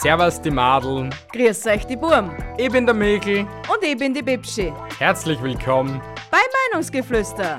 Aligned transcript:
Servus 0.00 0.40
die 0.40 0.52
Madeln. 0.52 1.12
Grüß 1.32 1.66
euch 1.66 1.84
die 1.84 1.96
Burm. 1.96 2.30
Ich 2.56 2.70
bin 2.70 2.86
der 2.86 2.94
Mikl. 2.94 3.40
Und 3.40 3.82
ich 3.82 3.98
bin 3.98 4.14
die 4.14 4.22
Bibschi. 4.22 4.72
Herzlich 4.96 5.42
willkommen 5.42 6.00
bei 6.30 6.38
Meinungsgeflüster. 6.70 7.58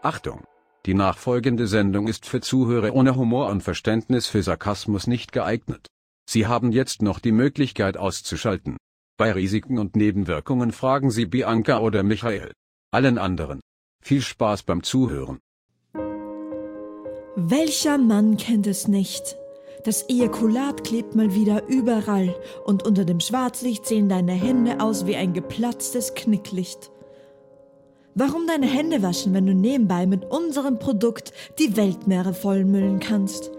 Achtung! 0.00 0.42
Die 0.86 0.94
nachfolgende 0.94 1.66
Sendung 1.66 2.08
ist 2.08 2.24
für 2.24 2.40
Zuhörer 2.40 2.94
ohne 2.94 3.14
Humor 3.16 3.50
und 3.50 3.62
Verständnis 3.62 4.26
für 4.26 4.42
Sarkasmus 4.42 5.06
nicht 5.06 5.32
geeignet. 5.32 5.86
Sie 6.26 6.46
haben 6.46 6.72
jetzt 6.72 7.02
noch 7.02 7.18
die 7.18 7.32
Möglichkeit 7.32 7.98
auszuschalten. 7.98 8.78
Bei 9.18 9.32
Risiken 9.32 9.78
und 9.78 9.96
Nebenwirkungen 9.96 10.72
fragen 10.72 11.10
Sie 11.10 11.26
Bianca 11.26 11.80
oder 11.80 12.02
Michael. 12.02 12.52
Allen 12.90 13.18
anderen. 13.18 13.60
Viel 14.02 14.22
Spaß 14.22 14.62
beim 14.62 14.82
Zuhören. 14.82 15.40
Welcher 17.36 17.96
Mann 17.96 18.36
kennt 18.36 18.66
es 18.66 18.88
nicht? 18.88 19.36
Das 19.84 20.08
Ejakulat 20.08 20.82
klebt 20.82 21.14
mal 21.14 21.32
wieder 21.32 21.66
überall 21.68 22.34
und 22.64 22.84
unter 22.84 23.04
dem 23.04 23.20
Schwarzlicht 23.20 23.86
sehen 23.86 24.08
deine 24.08 24.32
Hände 24.32 24.80
aus 24.80 25.06
wie 25.06 25.14
ein 25.14 25.32
geplatztes 25.32 26.14
Knicklicht. 26.14 26.90
Warum 28.16 28.48
deine 28.48 28.66
Hände 28.66 29.02
waschen, 29.02 29.32
wenn 29.32 29.46
du 29.46 29.54
nebenbei 29.54 30.06
mit 30.06 30.24
unserem 30.24 30.80
Produkt 30.80 31.32
die 31.60 31.76
Weltmeere 31.76 32.34
vollmüllen 32.34 32.98
kannst? 32.98 33.52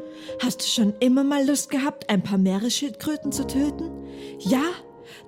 Hast 0.44 0.62
du 0.62 0.66
schon 0.66 0.94
immer 1.00 1.24
mal 1.24 1.48
Lust 1.48 1.70
gehabt, 1.70 2.10
ein 2.10 2.22
paar 2.22 2.38
Meeresschildkröten 2.38 3.32
zu 3.32 3.48
töten? 3.48 3.90
Ja? 4.40 4.64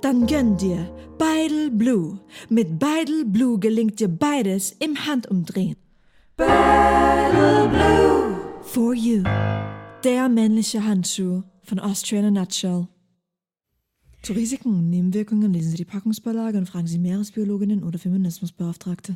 Dann 0.02 0.28
gönn 0.28 0.58
dir 0.58 0.94
Beidel 1.18 1.72
Blue. 1.72 2.20
Mit 2.50 2.78
Beidel 2.78 3.24
Blue 3.26 3.58
gelingt 3.58 4.02
dir 4.02 4.10
beides 4.10 4.74
im 4.80 5.06
Handumdrehen. 5.08 5.78
Beidel 6.36 7.70
Blue. 7.70 8.23
For 8.74 8.96
you. 8.96 9.22
Der 10.04 10.28
männliche 10.30 10.84
Handschuh 10.84 11.44
von 11.62 11.78
Austria 11.78 12.22
in 12.22 12.26
a 12.26 12.32
Nutshell. 12.32 12.88
Zu 14.24 14.34
Risiken 14.34 14.70
und 14.70 14.90
Nebenwirkungen 14.90 15.54
lesen 15.54 15.70
Sie 15.70 15.78
die 15.78 15.86
Packungsbeilage 15.86 16.58
und 16.58 16.66
fragen 16.66 16.88
Sie 16.88 16.98
Meeresbiologinnen 16.98 17.84
oder 17.84 18.00
Feminismusbeauftragte. 18.00 19.16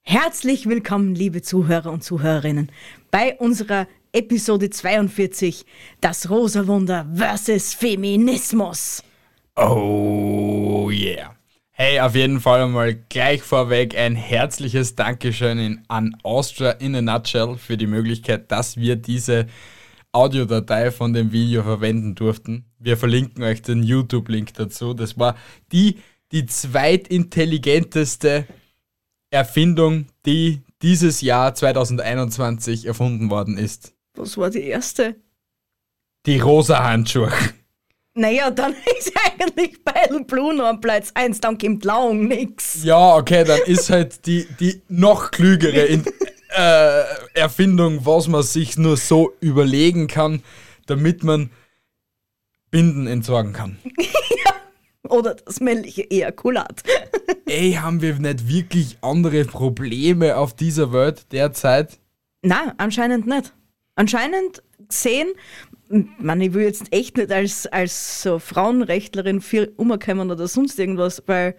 Herzlich 0.00 0.68
willkommen, 0.68 1.14
liebe 1.14 1.42
Zuhörer 1.42 1.92
und 1.92 2.02
Zuhörerinnen, 2.02 2.72
bei 3.12 3.36
unserer 3.38 3.86
Episode 4.10 4.70
42, 4.70 5.64
das 6.00 6.28
Rosa 6.28 6.66
Wunder 6.66 7.08
versus 7.14 7.74
Feminismus. 7.74 9.04
Oh 9.54 10.90
yeah. 10.90 11.36
Hey, 11.74 12.00
auf 12.00 12.14
jeden 12.14 12.40
Fall 12.40 12.64
einmal 12.64 12.94
gleich 12.94 13.42
vorweg 13.42 13.96
ein 13.96 14.14
herzliches 14.14 14.94
Dankeschön 14.94 15.82
an 15.88 16.14
Austria 16.22 16.72
in 16.72 16.94
a 16.94 17.00
Nutshell 17.00 17.56
für 17.56 17.78
die 17.78 17.86
Möglichkeit, 17.86 18.52
dass 18.52 18.76
wir 18.76 18.96
diese 18.96 19.46
Audiodatei 20.12 20.90
von 20.90 21.14
dem 21.14 21.32
Video 21.32 21.62
verwenden 21.62 22.14
durften. 22.14 22.66
Wir 22.78 22.98
verlinken 22.98 23.42
euch 23.42 23.62
den 23.62 23.82
YouTube-Link 23.82 24.52
dazu. 24.52 24.92
Das 24.92 25.18
war 25.18 25.34
die, 25.72 25.98
die 26.30 26.44
zweitintelligenteste 26.44 28.46
Erfindung, 29.30 30.08
die 30.26 30.60
dieses 30.82 31.22
Jahr 31.22 31.54
2021 31.54 32.84
erfunden 32.84 33.30
worden 33.30 33.56
ist. 33.56 33.94
Was 34.14 34.36
war 34.36 34.50
die 34.50 34.64
erste? 34.64 35.16
Die 36.26 36.38
rosa 36.38 36.84
Handschuhe. 36.84 37.32
Naja, 38.14 38.50
dann 38.50 38.74
ist 38.98 39.12
eigentlich 39.24 39.82
Blue 40.26 40.54
noch 40.54 40.66
am 40.66 40.80
Platz 40.80 41.10
1, 41.14 41.40
dann 41.40 41.58
kommt 41.58 41.84
Laung 41.84 42.28
nix. 42.28 42.84
Ja, 42.84 43.16
okay, 43.16 43.44
dann 43.44 43.60
ist 43.66 43.90
halt 43.90 44.26
die, 44.26 44.46
die 44.60 44.82
noch 44.88 45.30
klügere 45.30 45.84
in, 45.86 46.04
äh, 46.56 47.02
Erfindung, 47.34 48.04
was 48.04 48.28
man 48.28 48.42
sich 48.42 48.76
nur 48.76 48.96
so 48.96 49.32
überlegen 49.40 50.06
kann, 50.06 50.42
damit 50.86 51.24
man 51.24 51.50
Binden 52.70 53.06
entsorgen 53.06 53.52
kann. 53.52 53.78
ja, 53.98 55.10
oder 55.10 55.34
das 55.34 55.60
männliche 55.60 56.10
Ejakulat. 56.10 56.82
Ey, 57.46 57.72
haben 57.72 58.02
wir 58.02 58.14
nicht 58.14 58.48
wirklich 58.48 58.98
andere 59.00 59.44
Probleme 59.44 60.36
auf 60.36 60.54
dieser 60.54 60.92
Welt 60.92 61.32
derzeit? 61.32 61.98
Na, 62.42 62.74
anscheinend 62.78 63.26
nicht. 63.26 63.52
Anscheinend 63.94 64.62
sehen, 64.88 65.32
man, 66.18 66.40
ich 66.40 66.54
will 66.54 66.64
jetzt 66.64 66.92
echt 66.92 67.16
nicht 67.16 67.30
als, 67.30 67.66
als 67.66 68.22
so 68.22 68.38
Frauenrechtlerin 68.38 69.40
viel 69.40 69.72
umkommen 69.76 70.30
oder 70.30 70.48
sonst 70.48 70.78
irgendwas, 70.78 71.22
weil 71.26 71.54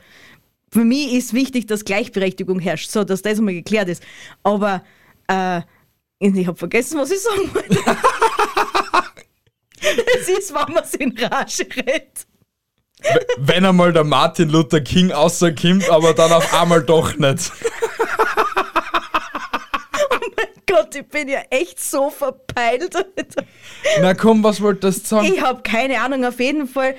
für 0.71 0.83
mich 0.83 1.13
ist 1.13 1.33
wichtig, 1.33 1.67
dass 1.67 1.85
Gleichberechtigung 1.85 2.59
herrscht, 2.59 2.89
so 2.89 3.03
dass 3.03 3.21
das 3.21 3.37
einmal 3.37 3.53
geklärt 3.53 3.89
ist. 3.89 4.03
Aber 4.41 4.83
äh, 5.27 5.61
ich 6.19 6.47
habe 6.47 6.57
vergessen, 6.57 6.99
was 6.99 7.11
ich 7.11 7.19
sagen 7.19 7.53
wollte. 7.53 7.79
Es 10.19 10.29
ist, 10.29 10.53
wenn 10.53 10.73
man 10.73 10.83
es 10.83 10.93
in 10.93 11.17
Rage 11.17 11.67
redet. 11.75 12.25
Wenn 13.37 13.65
einmal 13.65 13.91
der 13.91 14.05
Martin 14.05 14.49
Luther 14.49 14.79
King 14.79 15.11
außerkommt, 15.11 15.89
aber 15.89 16.13
dann 16.13 16.31
auf 16.31 16.53
einmal 16.53 16.81
doch 16.81 17.17
nicht. 17.17 17.51
Gott, 20.73 20.95
ich 20.95 21.07
bin 21.07 21.27
ja 21.27 21.41
echt 21.51 21.79
so 21.79 22.09
verpeilt. 22.09 22.95
Na 24.01 24.13
komm, 24.15 24.43
was 24.43 24.59
wolltest 24.59 25.03
du 25.03 25.07
sagen? 25.07 25.27
Ich 25.27 25.41
habe 25.41 25.61
keine 25.61 26.01
Ahnung, 26.01 26.25
auf 26.25 26.39
jeden 26.39 26.67
Fall 26.67 26.95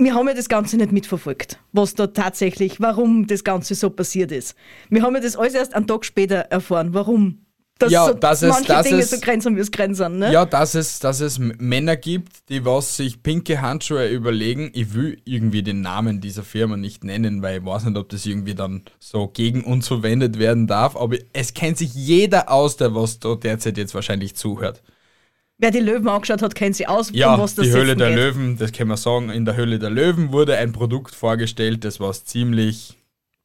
wir 0.00 0.14
haben 0.14 0.28
ja 0.28 0.34
das 0.34 0.48
Ganze 0.48 0.78
nicht 0.78 0.92
mitverfolgt, 0.92 1.58
was 1.72 1.94
da 1.94 2.06
tatsächlich, 2.06 2.80
warum 2.80 3.26
das 3.26 3.44
Ganze 3.44 3.74
so 3.74 3.90
passiert 3.90 4.32
ist. 4.32 4.54
Wir 4.88 5.02
haben 5.02 5.14
ja 5.14 5.20
das 5.20 5.36
alles 5.36 5.52
erst 5.54 5.74
einen 5.74 5.86
Tag 5.86 6.06
später 6.06 6.36
erfahren, 6.36 6.94
warum 6.94 7.44
dass 7.82 7.92
ja, 7.92 8.06
so 8.06 8.14
dass 8.14 8.42
manche 8.42 8.60
es, 8.60 8.66
dass 8.66 8.86
Dinge 8.86 9.00
es, 9.00 9.10
so 9.10 9.20
grenzen, 9.20 9.56
wie 9.56 9.60
es 9.60 9.70
grenzen. 9.70 10.18
Ne? 10.18 10.32
Ja, 10.32 10.44
dass 10.44 10.74
es, 10.74 10.98
dass 10.98 11.20
es 11.20 11.38
Männer 11.38 11.96
gibt, 11.96 12.48
die 12.48 12.64
was 12.64 12.96
sich 12.96 13.22
pinke 13.22 13.60
Handschuhe 13.60 14.08
überlegen. 14.08 14.70
Ich 14.74 14.94
will 14.94 15.20
irgendwie 15.24 15.62
den 15.62 15.80
Namen 15.80 16.20
dieser 16.20 16.42
Firma 16.42 16.76
nicht 16.76 17.04
nennen, 17.04 17.42
weil 17.42 17.58
ich 17.58 17.64
weiß 17.64 17.84
nicht, 17.84 17.96
ob 17.96 18.08
das 18.08 18.26
irgendwie 18.26 18.54
dann 18.54 18.82
so 18.98 19.28
gegen 19.28 19.64
uns 19.64 19.88
verwendet 19.88 20.38
werden 20.38 20.66
darf. 20.66 20.96
Aber 20.96 21.16
es 21.32 21.54
kennt 21.54 21.78
sich 21.78 21.94
jeder 21.94 22.50
aus, 22.50 22.76
der 22.76 22.94
was 22.94 23.18
da 23.18 23.34
derzeit 23.34 23.78
jetzt 23.78 23.94
wahrscheinlich 23.94 24.36
zuhört. 24.36 24.82
Wer 25.58 25.70
die 25.70 25.80
Löwen 25.80 26.08
angeschaut 26.08 26.40
hat, 26.40 26.54
kennt 26.54 26.76
sie 26.76 26.86
aus, 26.86 27.10
ja, 27.12 27.34
um 27.34 27.40
was 27.40 27.54
das 27.54 27.66
die 27.66 27.72
Höhle 27.72 27.94
der 27.94 28.08
geht. 28.08 28.16
Löwen, 28.16 28.56
das 28.56 28.72
kann 28.72 28.88
man 28.88 28.96
sagen. 28.96 29.28
In 29.28 29.44
der 29.44 29.56
Höhle 29.56 29.78
der 29.78 29.90
Löwen 29.90 30.32
wurde 30.32 30.56
ein 30.56 30.72
Produkt 30.72 31.14
vorgestellt, 31.14 31.84
das 31.84 32.00
was 32.00 32.24
ziemlich 32.24 32.96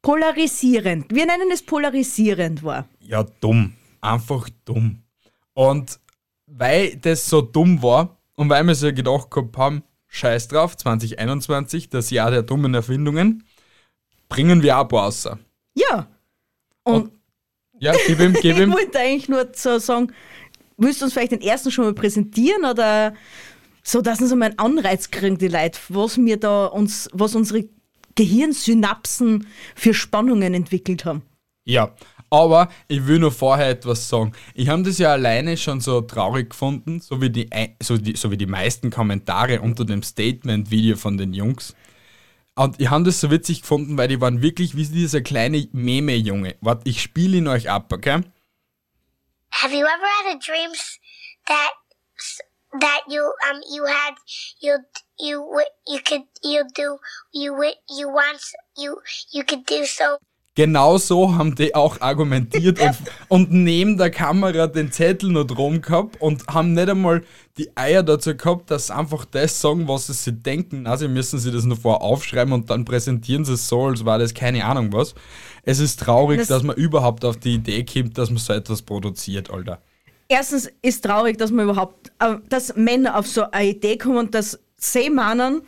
polarisierend. 0.02 1.14
Wir 1.14 1.26
nennen 1.26 1.50
es 1.52 1.64
polarisierend 1.64 2.64
war. 2.64 2.88
Ja, 3.02 3.26
dumm. 3.42 3.74
Einfach 4.06 4.50
dumm. 4.66 5.04
Und 5.54 6.00
weil 6.48 6.96
das 6.98 7.28
so 7.28 7.42
dumm 7.42 7.82
war 7.82 8.18
und 8.36 8.50
weil 8.50 8.64
wir 8.66 8.76
sich 8.76 8.96
gedacht 8.96 9.32
gehabt 9.32 9.58
haben, 9.58 9.84
scheiß 10.08 10.48
drauf, 10.48 10.78
2021, 10.78 11.90
das 11.90 12.10
Jahr 12.10 12.32
der 12.32 12.44
dummen 12.44 12.74
Erfindungen, 12.74 13.44
bringen 14.30 14.62
wir 14.62 14.80
auch 14.80 14.92
raus. 14.92 15.28
Ja. 15.76 16.08
Und, 16.84 16.94
und 16.94 17.12
ja, 17.80 17.94
gib 18.06 18.20
ihm, 18.20 18.34
gib 18.34 18.58
ihm. 18.58 18.70
ich 18.70 18.76
wollte 18.76 19.00
eigentlich 19.00 19.30
nur 19.30 19.50
so 19.54 19.80
sagen, 19.80 20.14
Willst 20.78 21.02
du 21.02 21.06
uns 21.06 21.14
vielleicht 21.14 21.32
den 21.32 21.42
ersten 21.42 21.72
schon 21.72 21.86
mal 21.86 21.94
präsentieren 21.94 22.66
oder 22.66 23.14
so, 23.84 24.02
dass 24.02 24.22
uns 24.22 24.32
einmal 24.32 24.50
einen 24.50 24.60
Anreiz 24.60 25.10
kriegen, 25.10 25.38
die 25.38 25.48
Leute, 25.48 25.80
was 25.90 26.18
wir 26.18 26.38
da 26.38 26.66
uns, 26.66 27.10
was 27.14 27.36
unsere 27.36 27.66
Gehirnsynapsen 28.16 29.48
für 29.76 29.94
Spannungen 29.94 30.54
entwickelt 30.54 31.06
haben? 31.06 31.22
Ja, 31.66 31.94
aber 32.30 32.70
ich 32.88 33.06
will 33.08 33.20
nur 33.20 33.32
vorher 33.32 33.70
etwas 33.70 34.10
sagen. 34.10 34.34
Ich 34.54 34.70
habe 34.70 34.84
das 34.84 34.98
ja 34.98 35.12
alleine 35.12 35.58
schon 35.58 35.82
so 35.82 36.02
traurig 36.02 36.52
gefunden, 36.52 37.00
so 37.00 37.22
wie 37.22 37.30
die, 37.30 37.50
so 37.82 37.98
die, 37.98 38.16
so 38.16 38.32
wie 38.32 38.38
die 38.38 38.46
meisten 38.46 38.90
Kommentare 38.92 39.62
unter 39.62 39.86
dem 39.86 40.04
Statement-Video 40.04 40.96
von 40.98 41.18
den 41.18 41.34
Jungs. 41.34 41.76
Und 42.56 42.80
ich 42.80 42.90
habe 42.90 43.04
das 43.04 43.20
so 43.20 43.32
witzig 43.32 43.62
gefunden, 43.62 43.98
weil 43.98 44.08
die 44.08 44.22
waren 44.22 44.42
wirklich 44.42 44.76
wie 44.76 44.86
dieser 44.86 45.22
kleine 45.22 45.68
Meme-Junge. 45.74 46.56
Warte, 46.62 46.90
ich 46.90 47.02
spiele 47.02 47.38
ihn 47.38 47.48
euch 47.48 47.70
ab, 47.70 47.92
okay? 47.92 48.22
Have 49.52 49.74
you 49.74 49.86
ever 49.86 50.08
had 50.24 50.36
a 50.36 50.40
dream 50.40 50.72
that 51.48 51.72
that 52.80 53.02
you 53.08 53.32
um 53.50 53.62
you 53.70 53.86
had 53.86 54.16
you 54.60 54.78
you 55.18 55.62
you 55.88 56.00
could 56.02 56.24
you 56.44 56.64
do 56.74 56.98
you 57.32 57.56
you 57.90 58.10
once 58.10 58.54
you 58.76 59.02
you 59.32 59.44
could 59.44 59.66
do 59.66 59.86
so 59.86 60.18
Genau 60.58 60.98
so 60.98 61.36
haben 61.36 61.54
die 61.54 61.76
auch 61.76 62.00
argumentiert 62.00 62.80
und, 62.80 62.98
und 63.28 63.52
neben 63.52 63.98
der 63.98 64.10
Kamera 64.10 64.68
den 64.68 64.90
Zettel 64.90 65.30
noch 65.30 65.44
drum 65.44 65.82
gehabt 65.82 66.22
und 66.22 66.48
haben 66.48 66.74
nicht 66.74 66.90
einmal 66.90 67.24
die 67.58 67.76
Eier 67.76 68.04
dazu 68.04 68.38
gehabt, 68.38 68.72
dass 68.72 68.88
sie 68.88 68.96
einfach 68.96 69.26
das 69.26 69.60
sagen, 69.60 69.86
was 69.90 70.08
sie 70.08 70.14
sich 70.14 70.34
denken. 70.42 70.88
Also 70.88 71.10
müssen 71.10 71.40
sie 71.40 71.52
das 71.52 71.66
nur 71.66 71.76
vorher 71.76 72.02
aufschreiben 72.02 72.54
und 72.54 72.70
dann 72.70 72.86
präsentieren 72.86 73.44
sie 73.44 73.54
es 73.54 73.68
so, 73.68 73.84
als 73.84 74.06
war 74.06 74.18
das 74.18 74.34
keine 74.34 74.64
Ahnung 74.64 74.94
was. 74.94 75.14
Es 75.64 75.80
ist 75.80 76.00
traurig, 76.00 76.40
das 76.40 76.48
dass 76.48 76.64
man 76.64 76.78
überhaupt 76.78 77.26
auf 77.26 77.36
die 77.36 77.56
Idee 77.56 77.84
kommt, 77.84 78.18
dass 78.18 78.30
man 78.30 78.38
so 78.38 78.54
etwas 78.54 78.82
produziert, 78.82 79.52
Alter. 79.52 79.82
Erstens 80.30 80.72
ist 80.82 81.04
traurig, 81.04 81.38
dass 81.38 81.52
man 81.52 81.66
überhaupt, 81.66 82.14
äh, 82.20 82.36
dass 82.48 82.76
Männer 82.78 83.18
auf 83.20 83.28
so 83.28 83.52
eine 83.52 83.72
Idee 83.72 83.98
kommen, 83.98 84.32
dass 84.32 84.58
sie 84.78 85.10
meinen, 85.10 85.64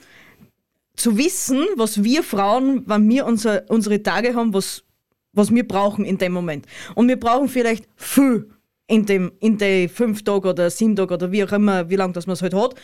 zu 0.97 1.17
wissen, 1.17 1.65
was 1.77 2.03
wir 2.03 2.23
Frauen, 2.23 2.83
wenn 2.87 3.07
wir 3.07 3.25
unser, 3.25 3.63
unsere 3.69 4.03
Tage 4.03 4.35
haben, 4.35 4.53
was, 4.53 4.83
was 5.31 5.53
wir 5.53 5.65
brauchen 5.65 6.03
in 6.03 6.17
dem 6.17 6.33
Moment. 6.33 6.65
Und 6.95 7.07
wir 7.07 7.19
brauchen 7.19 7.47
vielleicht 7.47 7.87
viel 7.95 8.49
in 8.87 9.05
dem, 9.05 9.31
in 9.39 9.57
den 9.57 9.89
fünf 9.89 10.23
Tagen 10.23 10.47
oder 10.47 10.69
sieben 10.69 10.95
Tagen 10.95 11.13
oder 11.13 11.31
wie 11.31 11.43
auch 11.43 11.51
immer, 11.51 11.89
wie 11.89 11.95
lange 11.95 12.13
das 12.13 12.25
man 12.25 12.33
es 12.33 12.41
halt 12.41 12.53
hat. 12.53 12.75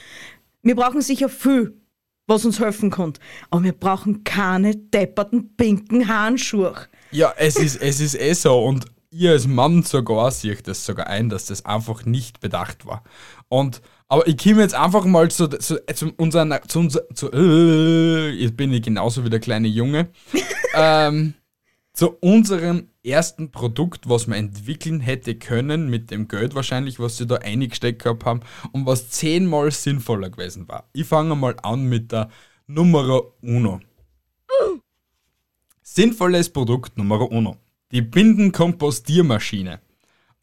Wir 0.62 0.76
brauchen 0.76 1.02
sicher 1.02 1.28
viel, 1.28 1.82
was 2.28 2.46
uns 2.46 2.60
helfen 2.60 2.92
kann. 2.92 3.14
Aber 3.50 3.64
wir 3.64 3.74
brauchen 3.74 4.24
keine 4.24 4.76
depperten 4.76 5.56
pinken 5.56 6.08
Handschuhe. 6.08 6.76
Ja, 7.12 7.34
es 7.38 7.56
ist, 7.56 7.82
es 7.82 8.00
ist 8.00 8.16
eh 8.16 8.34
so 8.34 8.64
und 8.64 8.86
ihr 9.12 9.32
als 9.32 9.48
Mann 9.48 9.84
sogar 9.84 10.32
sehe 10.32 10.56
das 10.56 10.86
sogar 10.86 11.08
ein, 11.08 11.30
dass 11.30 11.46
das 11.46 11.66
einfach 11.66 12.06
nicht 12.06 12.40
bedacht 12.40 12.86
war. 12.86 13.04
Und 13.48 13.82
aber 14.14 14.28
ich 14.28 14.38
komme 14.38 14.62
jetzt 14.62 14.76
einfach 14.76 15.06
mal 15.06 15.32
zu, 15.32 15.48
zu, 15.48 15.84
zu 15.88 16.12
unseren, 16.18 16.54
zu 16.68 16.80
unser, 16.82 17.10
zu, 17.16 17.32
äh, 17.32 18.30
jetzt 18.30 18.56
bin 18.56 18.72
ich 18.72 18.84
genauso 18.84 19.26
wie 19.26 19.32
der 19.32 19.40
kleine 19.40 19.68
Junge, 19.68 20.10
ähm, 20.76 21.34
zu 21.94 22.12
unserem 22.20 22.90
ersten 23.04 23.52
Produkt, 23.52 24.08
was 24.08 24.28
man 24.28 24.38
entwickeln 24.38 25.00
hätte 25.00 25.34
können, 25.34 25.90
mit 25.90 26.12
dem 26.12 26.28
Geld 26.28 26.54
wahrscheinlich, 26.54 27.00
was 27.00 27.18
sie 27.18 27.26
da 27.26 27.38
eingesteckt 27.38 28.04
gehabt 28.04 28.24
haben 28.24 28.42
und 28.72 28.86
was 28.86 29.10
zehnmal 29.10 29.72
sinnvoller 29.72 30.30
gewesen 30.30 30.68
war. 30.68 30.88
Ich 30.94 31.08
fange 31.08 31.36
mal 31.36 31.56
an 31.64 31.90
mit 31.90 32.12
der 32.12 32.30
Nummer 32.68 33.24
Uno. 33.42 33.80
Sinnvolles 35.82 36.52
Produkt 36.52 37.00
Nummer 37.00 37.32
Uno. 37.32 37.58
Die 37.92 38.04
Bindenkompostiermaschine. 38.04 39.80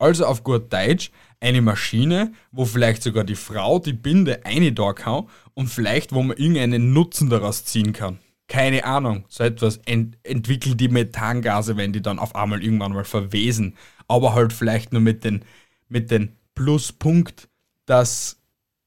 Also 0.01 0.25
auf 0.25 0.43
gut 0.43 0.73
Deutsch 0.73 1.11
eine 1.41 1.61
Maschine, 1.61 2.33
wo 2.53 2.65
vielleicht 2.65 3.03
sogar 3.03 3.23
die 3.23 3.37
Frau 3.37 3.79
die 3.79 3.93
Binde 3.93 4.45
eine 4.45 4.73
da 4.73 4.93
kann 4.95 5.29
und 5.55 5.69
vielleicht 5.69 6.13
wo 6.13 6.23
man 6.23 6.37
irgendeinen 6.37 6.93
Nutzen 6.93 7.29
daraus 7.29 7.65
ziehen 7.67 7.93
kann. 7.93 8.19
Keine 8.49 8.85
Ahnung, 8.85 9.25
so 9.29 9.45
etwas 9.45 9.77
ent 9.85 10.17
entwickelt 10.23 10.81
die 10.81 10.89
Methangase, 10.89 11.77
wenn 11.77 11.93
die 11.93 12.03
dann 12.03 12.19
auf 12.19 12.35
einmal 12.35 12.63
irgendwann 12.65 12.93
mal 12.93 13.05
verwesen. 13.05 13.77
Aber 14.09 14.35
halt 14.35 14.53
vielleicht 14.53 14.93
nur 14.93 15.03
mit 15.03 15.23
den, 15.23 15.45
mit 15.89 16.11
den 16.11 16.37
Pluspunkt, 16.55 17.49
dass 17.87 18.39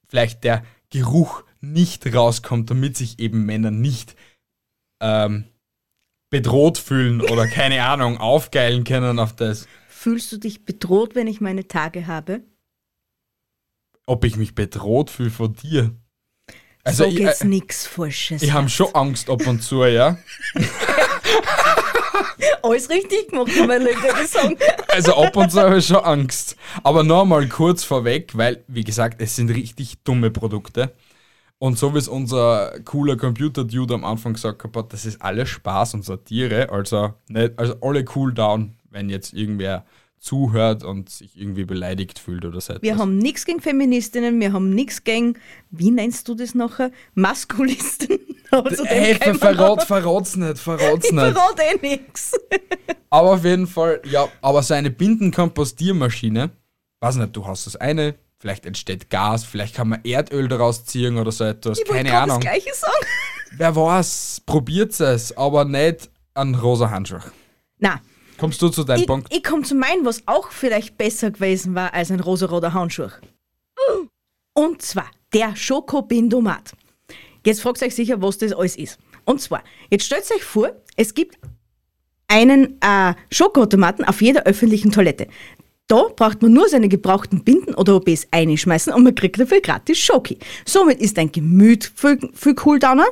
vielleicht 0.07 0.44
der 0.44 0.63
Geruch 0.89 1.44
nicht 1.62 2.13
rauskommt, 2.13 2.69
damit 2.71 2.98
sich 2.98 3.19
eben 3.19 3.45
Männer 3.45 3.71
nicht 3.71 4.16
ähm, 5.00 5.45
bedroht 6.30 6.80
fühlen 6.80 7.21
oder 7.21 7.48
keine 7.48 7.83
Ahnung, 7.86 8.18
aufgeilen 8.18 8.83
können 8.83 9.19
auf 9.19 9.36
das. 9.36 9.68
Fühlst 10.03 10.33
du 10.33 10.38
dich 10.38 10.65
bedroht, 10.65 11.15
wenn 11.15 11.27
ich 11.27 11.39
meine 11.39 11.65
Tage 11.65 12.07
habe? 12.07 12.41
Ob 14.05 14.25
ich 14.25 14.35
mich 14.35 14.53
bedroht 14.53 15.09
fühle 15.09 15.29
von 15.29 15.53
dir? 15.53 15.95
Also 16.83 17.05
so 17.05 17.09
ich, 17.09 17.15
geht's 17.15 17.39
äh, 17.39 17.47
nix 17.47 17.88
Falsches. 17.88 18.41
Ich 18.41 18.51
habe 18.51 18.67
schon 18.67 18.94
Angst 18.95 19.29
ab 19.29 19.47
und 19.47 19.63
zu, 19.63 19.85
ja. 19.85 20.17
Alles 22.63 22.89
richtig 22.89 23.29
gemacht, 23.29 23.50
meine 23.65 23.85
Leute 23.85 24.27
sagen. 24.27 24.57
Also 24.89 25.15
ab 25.15 25.38
und 25.38 25.50
zu 25.50 25.61
habe 25.61 25.77
ich 25.77 25.88
schon 25.88 26.03
Angst. 26.03 26.57
Aber 26.83 27.06
nochmal 27.06 27.47
kurz 27.47 27.85
vorweg, 27.85 28.35
weil, 28.35 28.61
wie 28.67 28.83
gesagt, 28.83 29.21
es 29.21 29.38
sind 29.38 29.51
richtig 29.51 30.03
dumme 30.03 30.31
Produkte. 30.31 30.94
Und 31.59 31.79
so 31.79 31.94
wie 31.94 31.99
es 31.99 32.09
unser 32.09 32.77
cooler 32.83 33.15
Computer-Dude 33.15 33.94
am 33.94 34.03
Anfang 34.03 34.33
gesagt 34.33 34.65
hat, 34.65 34.91
das 34.91 35.06
ist 35.06 35.21
alles 35.21 35.47
Spaß 35.47 35.94
und 35.94 36.03
Satire. 36.03 36.69
Also, 36.71 37.13
nicht, 37.29 37.57
also 37.57 37.77
alle 37.79 38.03
cool 38.15 38.33
down, 38.33 38.75
wenn 38.94 39.10
jetzt 39.10 39.34
irgendwer 39.34 39.86
zuhört 40.24 40.86
und 40.86 41.10
sich 41.10 41.38
irgendwie 41.38 41.66
beleidigt 41.66 42.18
fühlt 42.18 42.45
oder 42.45 42.62
so. 42.62 42.75
Wir 42.81 42.98
haben 42.98 43.18
nichts 43.18 43.45
gegen 43.45 43.60
Feministinnen, 43.60 44.40
wir 44.40 44.54
haben 44.54 44.69
nichts 44.69 45.04
gegen, 45.04 45.38
wie 45.69 45.92
nennst 45.92 46.30
du 46.30 46.36
das 46.36 46.56
nachher? 46.56 46.92
Maskulisten. 47.13 48.19
Also 48.51 48.86
hey, 48.86 49.16
ver 49.16 49.34
verrat, 49.34 49.81
verrat's 49.81 50.36
nicht, 50.36 50.60
verrat's 50.60 51.12
nicht. 51.12 51.28
Ich 51.28 51.34
verrat 51.34 51.60
eh 51.60 51.88
nichts. 51.88 52.34
aber 53.10 53.31
auf 53.31 53.44
jeden 53.44 53.66
Fall, 53.66 54.00
ja, 54.06 54.28
aber 54.44 54.62
so 54.62 54.75
eine 54.75 54.92
Bindenkompostiermaschine, 54.92 56.51
weiß 57.00 57.16
nicht, 57.16 57.36
du 57.36 57.48
hast 57.48 57.66
das 57.66 57.75
eine, 57.78 58.13
vielleicht 58.38 58.68
entsteht 58.68 59.10
Gas, 59.10 59.44
vielleicht 59.44 59.74
kann 59.74 59.90
man 59.90 60.01
Erdöl 60.04 60.48
daraus 60.50 60.86
ziehen 60.86 61.18
oder 61.18 61.31
so 61.31 61.45
etwas, 61.45 61.80
ich 61.80 61.86
keine 61.86 62.16
Ahnung. 62.16 62.42
das 62.42 62.51
gleiche 62.51 62.75
sagen. 62.75 63.06
Wer 63.57 63.75
weiß, 63.75 64.44
probiert 64.45 65.00
es, 65.00 65.36
aber 65.36 65.66
nicht 65.66 66.12
an 66.36 66.54
rosa 66.54 66.92
Handschuh. 66.92 67.22
Na, 67.80 68.01
Kommst 68.44 68.62
du 68.62 68.68
zu 68.68 68.84
deinem 68.84 69.00
ich, 69.00 69.07
Punkt? 69.07 69.34
Ich 69.34 69.42
komme 69.42 69.62
zu 69.62 69.74
meinem, 69.74 70.04
was 70.04 70.22
auch 70.25 70.51
vielleicht 70.51 70.98
besser 70.98 71.31
gewesen 71.31 71.75
war 71.75 71.94
als 71.94 72.12
ein 72.12 72.19
rosa-roter 72.19 72.74
Handschuh. 72.74 73.07
Und 74.54 74.81
zwar 74.81 75.10
der 75.34 75.56
Schokobindomat. 75.56 76.74
Jetzt 77.45 77.62
fragt 77.62 77.81
ihr 77.81 77.88
euch 77.88 77.95
sicher, 77.95 78.22
was 78.22 78.40
das 78.40 78.51
alles 78.51 78.75
ist. 78.75 79.00
Und 79.24 79.40
zwar, 79.40 79.63
jetzt 79.90 80.06
stellt 80.06 80.30
euch 80.30 80.44
vor, 80.44 80.74
es 80.98 81.13
gibt 81.13 81.38
einen 82.28 82.81
äh, 82.81 83.13
Schokoautomaten 83.31 84.04
auf 84.04 84.22
jeder 84.22 84.44
öffentlichen 84.44 84.92
Toilette. 84.92 85.28
Da 85.88 86.10
braucht 86.13 86.42
man 86.42 86.51
nur 86.51 86.68
seine 86.68 86.90
gebrauchten 86.90 87.45
Binden 87.45 87.74
oder 87.74 87.95
OBs 87.95 88.28
einschmeißen 88.31 88.92
und 88.92 89.04
man 89.04 89.16
kriegt 89.16 89.40
dafür 89.40 89.62
gratis 89.62 90.00
Schoki. 90.00 90.38
Somit 90.66 91.00
ist 91.00 91.18
dein 91.18 91.31
Gemüt 91.31 91.90
viel, 91.95 92.19
viel 92.34 92.56
Cooldowner 92.56 93.07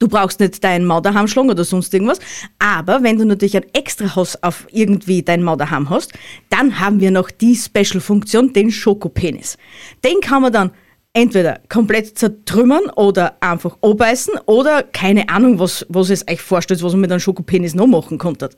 Du 0.00 0.08
brauchst 0.08 0.40
nicht 0.40 0.64
deinen 0.64 0.86
Mau 0.86 1.02
daheim 1.02 1.28
schlagen 1.28 1.50
oder 1.50 1.62
sonst 1.62 1.92
irgendwas. 1.92 2.20
Aber 2.58 3.02
wenn 3.02 3.18
du 3.18 3.26
natürlich 3.26 3.56
ein 3.56 3.66
extra 3.74 4.16
Haus 4.16 4.34
auf 4.42 4.66
irgendwie 4.72 5.22
dein 5.22 5.42
Mau 5.42 5.56
daheim 5.56 5.90
hast, 5.90 6.14
dann 6.48 6.80
haben 6.80 7.00
wir 7.00 7.10
noch 7.10 7.30
die 7.30 7.54
Special-Funktion, 7.54 8.54
den 8.54 8.70
Schokopenis. 8.70 9.58
Den 10.02 10.20
kann 10.20 10.40
man 10.40 10.52
dann 10.54 10.70
entweder 11.12 11.60
komplett 11.68 12.18
zertrümmern 12.18 12.88
oder 12.96 13.36
einfach 13.42 13.76
abbeißen 13.82 14.34
oder 14.46 14.82
keine 14.84 15.28
Ahnung, 15.28 15.58
was, 15.58 15.84
was 15.90 16.08
es 16.08 16.26
euch 16.26 16.40
vorstellt, 16.40 16.82
was 16.82 16.92
man 16.92 17.02
mit 17.02 17.12
einem 17.12 17.20
Schokopenis 17.20 17.74
noch 17.74 17.86
machen 17.86 18.16
konnte. 18.16 18.48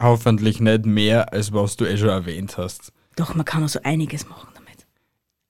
Hoffentlich 0.00 0.60
nicht 0.60 0.86
mehr, 0.86 1.32
als 1.32 1.52
was 1.52 1.76
du 1.76 1.84
eh 1.84 1.96
schon 1.96 2.10
erwähnt 2.10 2.56
hast. 2.58 2.92
Doch, 3.16 3.34
man 3.34 3.44
kann 3.44 3.62
also 3.62 3.80
einiges 3.82 4.28
machen 4.28 4.55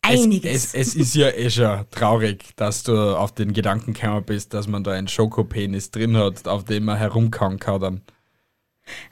einiges. 0.06 0.52
Es, 0.52 0.74
es, 0.74 0.88
es, 0.88 0.94
ist 0.94 1.14
ja 1.14 1.28
eh 1.30 1.50
schon 1.50 1.84
traurig, 1.90 2.54
dass 2.56 2.82
du 2.82 3.16
auf 3.16 3.32
den 3.32 3.52
Gedanken 3.52 3.92
gekommen 3.92 4.24
bist, 4.24 4.54
dass 4.54 4.66
man 4.66 4.84
da 4.84 4.92
einen 4.92 5.08
Schokopenis 5.08 5.90
drin 5.90 6.16
hat, 6.16 6.46
auf 6.48 6.64
dem 6.64 6.84
man 6.84 6.96
herumkauen 6.98 7.58
kann 7.58 7.80
dann. 7.80 8.00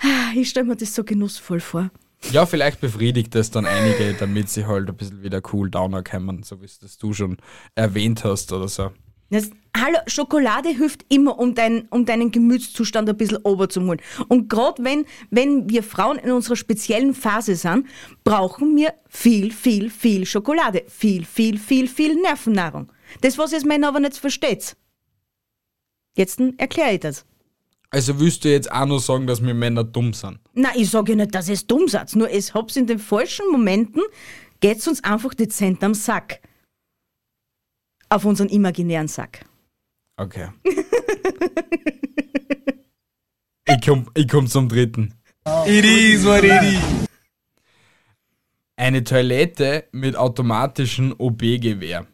Ah, 0.00 0.32
ich 0.37 0.50
stelle 0.50 0.67
mir 0.67 0.76
das 0.76 0.94
so 0.94 1.05
genussvoll 1.05 1.61
vor. 1.61 1.91
Ja, 2.31 2.46
vielleicht 2.46 2.81
befriedigt 2.81 3.35
das 3.35 3.50
dann 3.50 3.67
einige, 3.67 4.14
damit 4.14 4.49
sie 4.49 4.67
halt 4.67 4.88
ein 4.88 4.96
bisschen 4.96 5.23
wieder 5.23 5.43
cool 5.52 5.70
downer 5.70 6.02
kommen, 6.02 6.43
so 6.43 6.61
wie 6.61 6.64
es 6.64 6.79
das 6.79 6.97
du 6.97 7.12
schon 7.12 7.37
erwähnt 7.75 8.25
hast 8.25 8.52
oder 8.52 8.69
so. 8.69 8.93
Das, 9.31 9.50
hallo, 9.76 9.99
Schokolade 10.07 10.69
hilft 10.69 11.04
immer, 11.09 11.38
um, 11.38 11.54
dein, 11.54 11.88
um 11.88 12.04
deinen 12.04 12.31
Gemütszustand 12.31 13.09
ein 13.09 13.16
bisschen 13.16 13.38
ober 13.43 13.69
zu 13.69 13.83
holen. 13.83 14.00
Und 14.28 14.49
gerade 14.49 14.85
wenn, 14.85 15.07
wenn 15.31 15.69
wir 15.69 15.83
Frauen 15.83 16.19
in 16.19 16.31
unserer 16.31 16.57
speziellen 16.57 17.14
Phase 17.14 17.57
sind, 17.57 17.87
brauchen 18.23 18.76
wir 18.76 18.95
viel, 19.09 19.50
viel, 19.50 19.90
viel 19.90 20.26
Schokolade. 20.26 20.85
Viel, 20.88 21.25
viel, 21.25 21.59
viel, 21.59 21.88
viel 21.88 22.14
Nervennahrung. 22.21 22.93
Das, 23.23 23.38
was 23.38 23.52
jetzt 23.52 23.66
Männer 23.66 23.88
aber 23.88 24.00
nicht 24.00 24.16
versteht. 24.16 24.76
Jetzt 26.16 26.40
erkläre 26.59 26.95
ich 26.95 27.00
das. 27.00 27.25
Also 27.90 28.19
willst 28.19 28.45
du 28.45 28.50
jetzt 28.50 28.71
auch 28.71 28.87
nur 28.87 29.00
sagen, 29.00 29.26
dass 29.26 29.45
wir 29.45 29.54
Männer 29.54 29.85
dumm 29.85 30.12
sind? 30.12 30.38
Nein, 30.52 30.73
ich 30.76 30.90
sage 30.90 31.12
ja 31.12 31.16
nicht, 31.16 31.35
dass 31.35 31.49
es 31.49 31.66
dumm 31.66 31.88
seid. 31.88 32.14
Nur 32.16 32.31
es 32.31 32.52
hab's 32.52 32.76
in 32.76 32.87
den 32.87 32.99
falschen 32.99 33.50
Momenten, 33.50 34.02
geht's 34.61 34.87
uns 34.88 35.02
einfach 35.02 35.35
dezent 35.35 35.83
am 35.83 35.95
Sack 35.95 36.40
auf 38.14 38.25
unseren 38.25 38.49
imaginären 38.49 39.09
Sack. 39.09 39.44
Okay. 40.16 40.49
ich 43.66 43.85
komme 43.85 44.06
ich 44.14 44.28
komm 44.28 44.47
zum 44.47 44.68
dritten. 44.68 45.14
It 45.66 45.85
is 45.85 46.25
what 46.25 46.44
it 46.44 46.62
is. 46.62 46.80
Eine 48.76 49.04
Toilette 49.04 49.85
mit 49.92 50.16
automatischem 50.16 51.14
OB-Gewehr. 51.18 52.06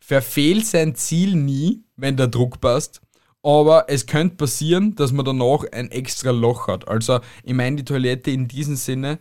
Verfehlt 0.00 0.66
sein 0.66 0.94
Ziel 0.94 1.34
nie, 1.34 1.84
wenn 1.96 2.16
der 2.16 2.28
Druck 2.28 2.60
passt, 2.60 3.00
aber 3.42 3.86
es 3.88 4.06
könnte 4.06 4.36
passieren, 4.36 4.94
dass 4.96 5.12
man 5.12 5.24
danach 5.24 5.64
ein 5.72 5.90
extra 5.90 6.30
Loch 6.30 6.68
hat. 6.68 6.88
Also, 6.88 7.20
ich 7.42 7.54
meine 7.54 7.76
die 7.76 7.84
Toilette 7.84 8.30
in 8.30 8.48
diesem 8.48 8.76
Sinne, 8.76 9.18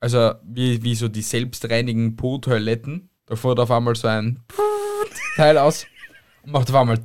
also 0.00 0.32
wie, 0.44 0.82
wie 0.82 0.94
so 0.94 1.08
die 1.08 1.22
selbstreinigen 1.22 2.16
Po-Toiletten, 2.16 3.08
da 3.26 3.36
fährt 3.36 3.60
auf 3.60 3.70
einmal 3.70 3.94
so 3.94 4.08
ein 4.08 4.40
Teil 5.36 5.58
aus 5.58 5.86
und 6.42 6.52
macht 6.52 6.70
auf 6.70 6.76
einmal. 6.76 7.00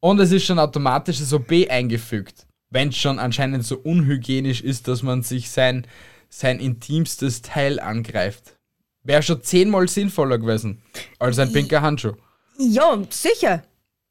Und 0.00 0.20
es 0.20 0.32
ist 0.32 0.44
schon 0.44 0.58
automatisch 0.58 1.18
das 1.18 1.32
OB 1.32 1.68
eingefügt. 1.68 2.46
Wenn 2.70 2.88
es 2.88 2.96
schon 2.96 3.18
anscheinend 3.18 3.64
so 3.64 3.78
unhygienisch 3.78 4.62
ist, 4.62 4.88
dass 4.88 5.02
man 5.02 5.22
sich 5.22 5.50
sein, 5.50 5.86
sein 6.28 6.58
intimstes 6.58 7.42
Teil 7.42 7.78
angreift. 7.78 8.56
Wäre 9.04 9.22
schon 9.22 9.42
zehnmal 9.42 9.88
sinnvoller 9.88 10.38
gewesen 10.38 10.82
als 11.18 11.38
ein 11.38 11.52
pinker 11.52 11.82
Handschuh. 11.82 12.14
Ja, 12.58 12.98
sicher. 13.10 13.62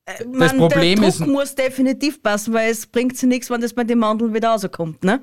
Äh, 0.06 0.18
das 0.18 0.28
man, 0.28 0.58
Problem 0.58 1.00
der 1.00 1.10
Druck 1.12 1.22
ist, 1.22 1.28
muss 1.28 1.56
definitiv 1.56 2.22
passen, 2.22 2.54
weil 2.54 2.72
es 2.72 2.86
bringt 2.86 3.18
sich 3.18 3.30
nichts, 3.30 3.50
wenn 3.50 3.62
das 3.62 3.74
bei 3.74 3.84
den 3.84 4.00
Mandeln 4.00 4.34
wieder 4.34 4.50
rauskommt, 4.50 5.04
ne? 5.04 5.22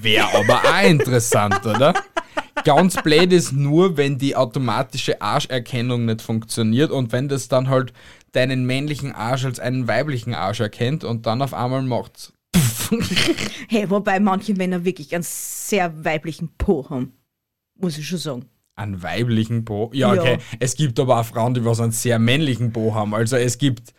Wäre 0.00 0.28
aber 0.34 0.62
auch 0.62 0.88
interessant, 0.88 1.64
oder? 1.66 1.94
Ganz 2.64 2.96
blöd 3.02 3.32
ist 3.32 3.52
nur, 3.52 3.96
wenn 3.96 4.18
die 4.18 4.36
automatische 4.36 5.20
Arscherkennung 5.22 6.04
nicht 6.06 6.22
funktioniert 6.22 6.90
und 6.90 7.12
wenn 7.12 7.28
das 7.28 7.48
dann 7.48 7.68
halt 7.68 7.92
deinen 8.32 8.64
männlichen 8.64 9.12
Arsch 9.12 9.44
als 9.44 9.58
einen 9.60 9.88
weiblichen 9.88 10.34
Arsch 10.34 10.60
erkennt 10.60 11.04
und 11.04 11.26
dann 11.26 11.42
auf 11.42 11.54
einmal 11.54 11.82
macht's. 11.82 12.32
Hey, 13.68 13.88
wobei 13.88 14.18
manche 14.18 14.52
Männer 14.54 14.84
wirklich 14.84 15.14
einen 15.14 15.22
sehr 15.22 16.04
weiblichen 16.04 16.48
Po 16.58 16.88
haben. 16.90 17.12
Muss 17.78 17.96
ich 17.96 18.06
schon 18.08 18.18
sagen. 18.18 18.46
Einen 18.74 19.00
weiblichen 19.02 19.64
Po? 19.64 19.90
Ja, 19.94 20.12
Ja. 20.14 20.20
okay. 20.20 20.38
Es 20.58 20.74
gibt 20.74 20.98
aber 20.98 21.20
auch 21.20 21.24
Frauen, 21.24 21.54
die 21.54 21.64
was 21.64 21.80
einen 21.80 21.92
sehr 21.92 22.18
männlichen 22.18 22.72
Po 22.72 22.92
haben. 22.94 23.14
Also 23.14 23.36
es 23.36 23.58
gibt 23.58 23.94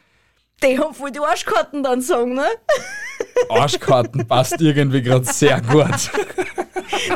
Die 0.62 0.77
haben 0.77 0.93
voll 0.93 1.12
die 1.12 1.20
Arschkarten 1.20 1.84
dann 1.84 2.01
sagen, 2.01 2.34
ne? 2.36 2.46
Arschkarten, 3.50 4.27
passt 4.27 4.62
irgendwie 4.62 5.01
gerade 5.01 5.25
sehr 5.25 5.62
gut. 5.62 5.88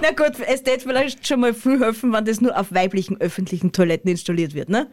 Na 0.01 0.11
gut, 0.11 0.39
es 0.47 0.65
wird 0.65 0.83
vielleicht 0.83 1.27
schon 1.27 1.39
mal 1.39 1.53
viel 1.53 1.79
helfen, 1.79 2.13
wenn 2.13 2.25
das 2.25 2.41
nur 2.41 2.57
auf 2.57 2.73
weiblichen 2.73 3.19
öffentlichen 3.19 3.71
Toiletten 3.71 4.09
installiert 4.09 4.53
wird, 4.53 4.69
ne? 4.69 4.87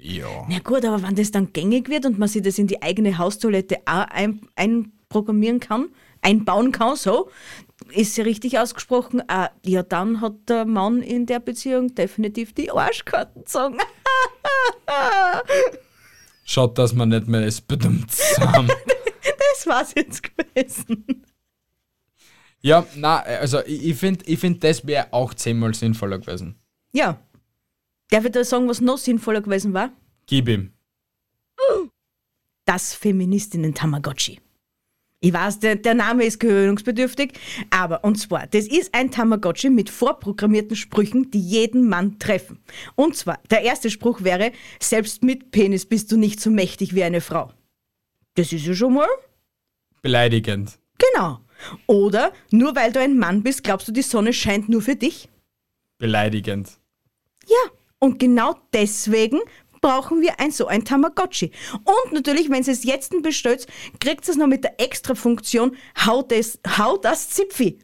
Ja. 0.00 0.46
Na 0.48 0.58
gut, 0.60 0.84
aber 0.84 1.02
wenn 1.02 1.14
das 1.14 1.30
dann 1.30 1.52
gängig 1.52 1.88
wird 1.88 2.06
und 2.06 2.18
man 2.18 2.28
sich 2.28 2.42
das 2.42 2.58
in 2.58 2.66
die 2.66 2.82
eigene 2.82 3.18
Haustoilette 3.18 3.76
auch 3.84 4.06
ein, 4.08 4.40
einprogrammieren 4.56 5.60
kann, 5.60 5.88
einbauen 6.22 6.72
kann, 6.72 6.96
so, 6.96 7.30
ist 7.92 8.16
ja 8.16 8.24
richtig 8.24 8.58
ausgesprochen, 8.58 9.22
äh, 9.28 9.48
ja, 9.64 9.82
dann 9.82 10.20
hat 10.20 10.48
der 10.48 10.64
Mann 10.64 11.02
in 11.02 11.26
der 11.26 11.40
Beziehung 11.40 11.94
definitiv 11.94 12.54
die 12.54 12.70
Arschkarten 12.70 13.42
gezogen. 13.42 13.78
Schaut, 16.44 16.78
dass 16.78 16.94
man 16.94 17.10
nicht 17.10 17.28
mehr 17.28 17.42
das 17.42 17.60
bedummt 17.60 18.10
haben. 18.40 18.68
das 19.60 19.66
war's 19.66 19.92
jetzt 19.94 20.22
gewesen. 20.22 21.24
Ja, 22.62 22.86
na, 22.96 23.20
also 23.20 23.60
ich, 23.64 23.84
ich 23.86 23.96
finde, 23.96 24.24
ich 24.26 24.38
find, 24.38 24.62
das 24.62 24.86
wäre 24.86 25.12
auch 25.12 25.34
zehnmal 25.34 25.74
sinnvoller 25.74 26.18
gewesen. 26.18 26.56
Ja. 26.92 27.20
Darf 28.10 28.24
ich 28.24 28.32
da 28.32 28.44
sagen, 28.44 28.68
was 28.68 28.80
noch 28.80 28.98
sinnvoller 28.98 29.40
gewesen 29.40 29.72
war? 29.72 29.92
Gib 30.26 30.48
ihm. 30.48 30.72
Das 32.64 32.94
Feministinnen-Tamagotchi. 32.94 34.40
Ich 35.22 35.32
weiß, 35.32 35.58
der, 35.60 35.76
der 35.76 35.94
Name 35.94 36.24
ist 36.24 36.40
gewöhnungsbedürftig, 36.40 37.32
aber 37.68 38.04
und 38.04 38.16
zwar, 38.16 38.46
das 38.46 38.66
ist 38.66 38.94
ein 38.94 39.10
Tamagotchi 39.10 39.68
mit 39.68 39.90
vorprogrammierten 39.90 40.76
Sprüchen, 40.76 41.30
die 41.30 41.40
jeden 41.40 41.88
Mann 41.88 42.18
treffen. 42.18 42.58
Und 42.94 43.16
zwar, 43.16 43.38
der 43.50 43.60
erste 43.62 43.90
Spruch 43.90 44.22
wäre, 44.22 44.52
selbst 44.80 45.22
mit 45.22 45.50
Penis 45.50 45.84
bist 45.84 46.10
du 46.10 46.16
nicht 46.16 46.40
so 46.40 46.50
mächtig 46.50 46.94
wie 46.94 47.04
eine 47.04 47.20
Frau. 47.20 47.52
Das 48.34 48.52
ist 48.52 48.64
ja 48.64 48.74
schon 48.74 48.94
mal 48.94 49.08
Beleidigend. 50.02 50.78
genau. 50.98 51.40
Oder, 51.86 52.32
nur 52.50 52.74
weil 52.74 52.90
du 52.90 53.00
ein 53.00 53.18
Mann 53.18 53.42
bist, 53.42 53.62
glaubst 53.62 53.86
du, 53.86 53.92
die 53.92 54.00
Sonne 54.00 54.32
scheint 54.32 54.70
nur 54.70 54.80
für 54.80 54.96
dich? 54.96 55.28
Beleidigend. 55.98 56.70
Ja, 57.46 57.70
und 57.98 58.18
genau 58.18 58.56
deswegen 58.72 59.40
brauchen 59.80 60.22
wir 60.22 60.40
ein 60.40 60.50
so 60.52 60.66
ein 60.66 60.84
Tamagotchi. 60.84 61.52
Und 61.72 62.12
natürlich, 62.12 62.50
wenn 62.50 62.62
ihr 62.62 62.72
es 62.72 62.84
jetzt 62.84 63.12
bestellt, 63.22 63.66
kriegt 64.00 64.28
es 64.28 64.36
noch 64.36 64.46
mit 64.46 64.64
der 64.64 64.80
Extra-Funktion 64.80 65.76
Hau 66.06 66.22
das, 66.22 66.58
hau 66.78 66.96
das 66.96 67.28
Zipfi. 67.30 67.78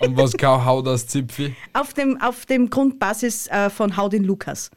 Und 0.00 0.16
was 0.16 0.32
kann 0.32 0.64
Hau 0.64 0.82
das 0.82 1.06
Zipfi? 1.06 1.54
auf, 1.72 1.94
dem, 1.94 2.20
auf 2.20 2.46
dem 2.46 2.68
Grundbasis 2.68 3.46
äh, 3.46 3.70
von 3.70 3.96
Hau 3.96 4.08
den 4.08 4.24
Lukas. 4.24 4.70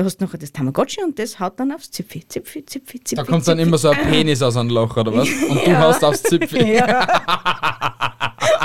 Da 0.00 0.06
hast 0.06 0.16
du 0.16 0.24
noch 0.24 0.34
das 0.34 0.50
Tamagotchi 0.50 1.02
und 1.02 1.18
das 1.18 1.38
haut 1.38 1.60
dann 1.60 1.72
aufs 1.72 1.90
Zipfi. 1.90 2.26
Zipfi, 2.26 2.64
Zipfi, 2.64 3.04
Zipfi. 3.04 3.16
Da 3.16 3.22
kommt 3.22 3.46
dann 3.46 3.58
Zipfi. 3.58 3.68
immer 3.68 3.76
so 3.76 3.90
ein 3.90 3.98
Penis 4.10 4.40
aus 4.40 4.56
einem 4.56 4.70
Loch, 4.70 4.96
oder 4.96 5.14
was? 5.14 5.28
Und 5.28 5.66
du 5.66 5.78
haust 5.78 6.02
aufs 6.02 6.22
Zipfi. 6.22 6.58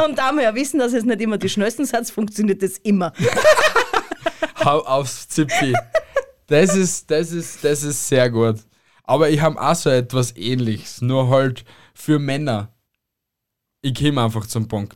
Und 0.05 0.17
da 0.17 0.31
wir 0.31 0.43
ja 0.43 0.55
wissen, 0.55 0.79
dass 0.79 0.93
es 0.93 1.03
nicht 1.03 1.19
immer 1.19 1.37
die 1.37 1.49
schnellsten 1.49 1.83
Satz 1.83 2.09
funktioniert, 2.09 2.63
das 2.63 2.77
immer. 2.77 3.11
Hau 4.63 4.79
aufs 4.85 5.27
Zipfi. 5.27 5.73
Das 6.47 6.73
ist, 6.73 7.11
das 7.11 7.33
ist, 7.33 7.65
das 7.65 7.83
ist 7.83 8.07
sehr 8.07 8.29
gut. 8.29 8.61
Aber 9.03 9.29
ich 9.29 9.41
habe 9.41 9.61
auch 9.61 9.75
so 9.75 9.89
etwas 9.89 10.37
ähnliches, 10.37 11.01
nur 11.01 11.27
halt 11.27 11.65
für 11.93 12.17
Männer. 12.17 12.71
Ich 13.81 13.93
komme 13.93 14.23
einfach 14.23 14.47
zum 14.47 14.69
Punkt. 14.69 14.95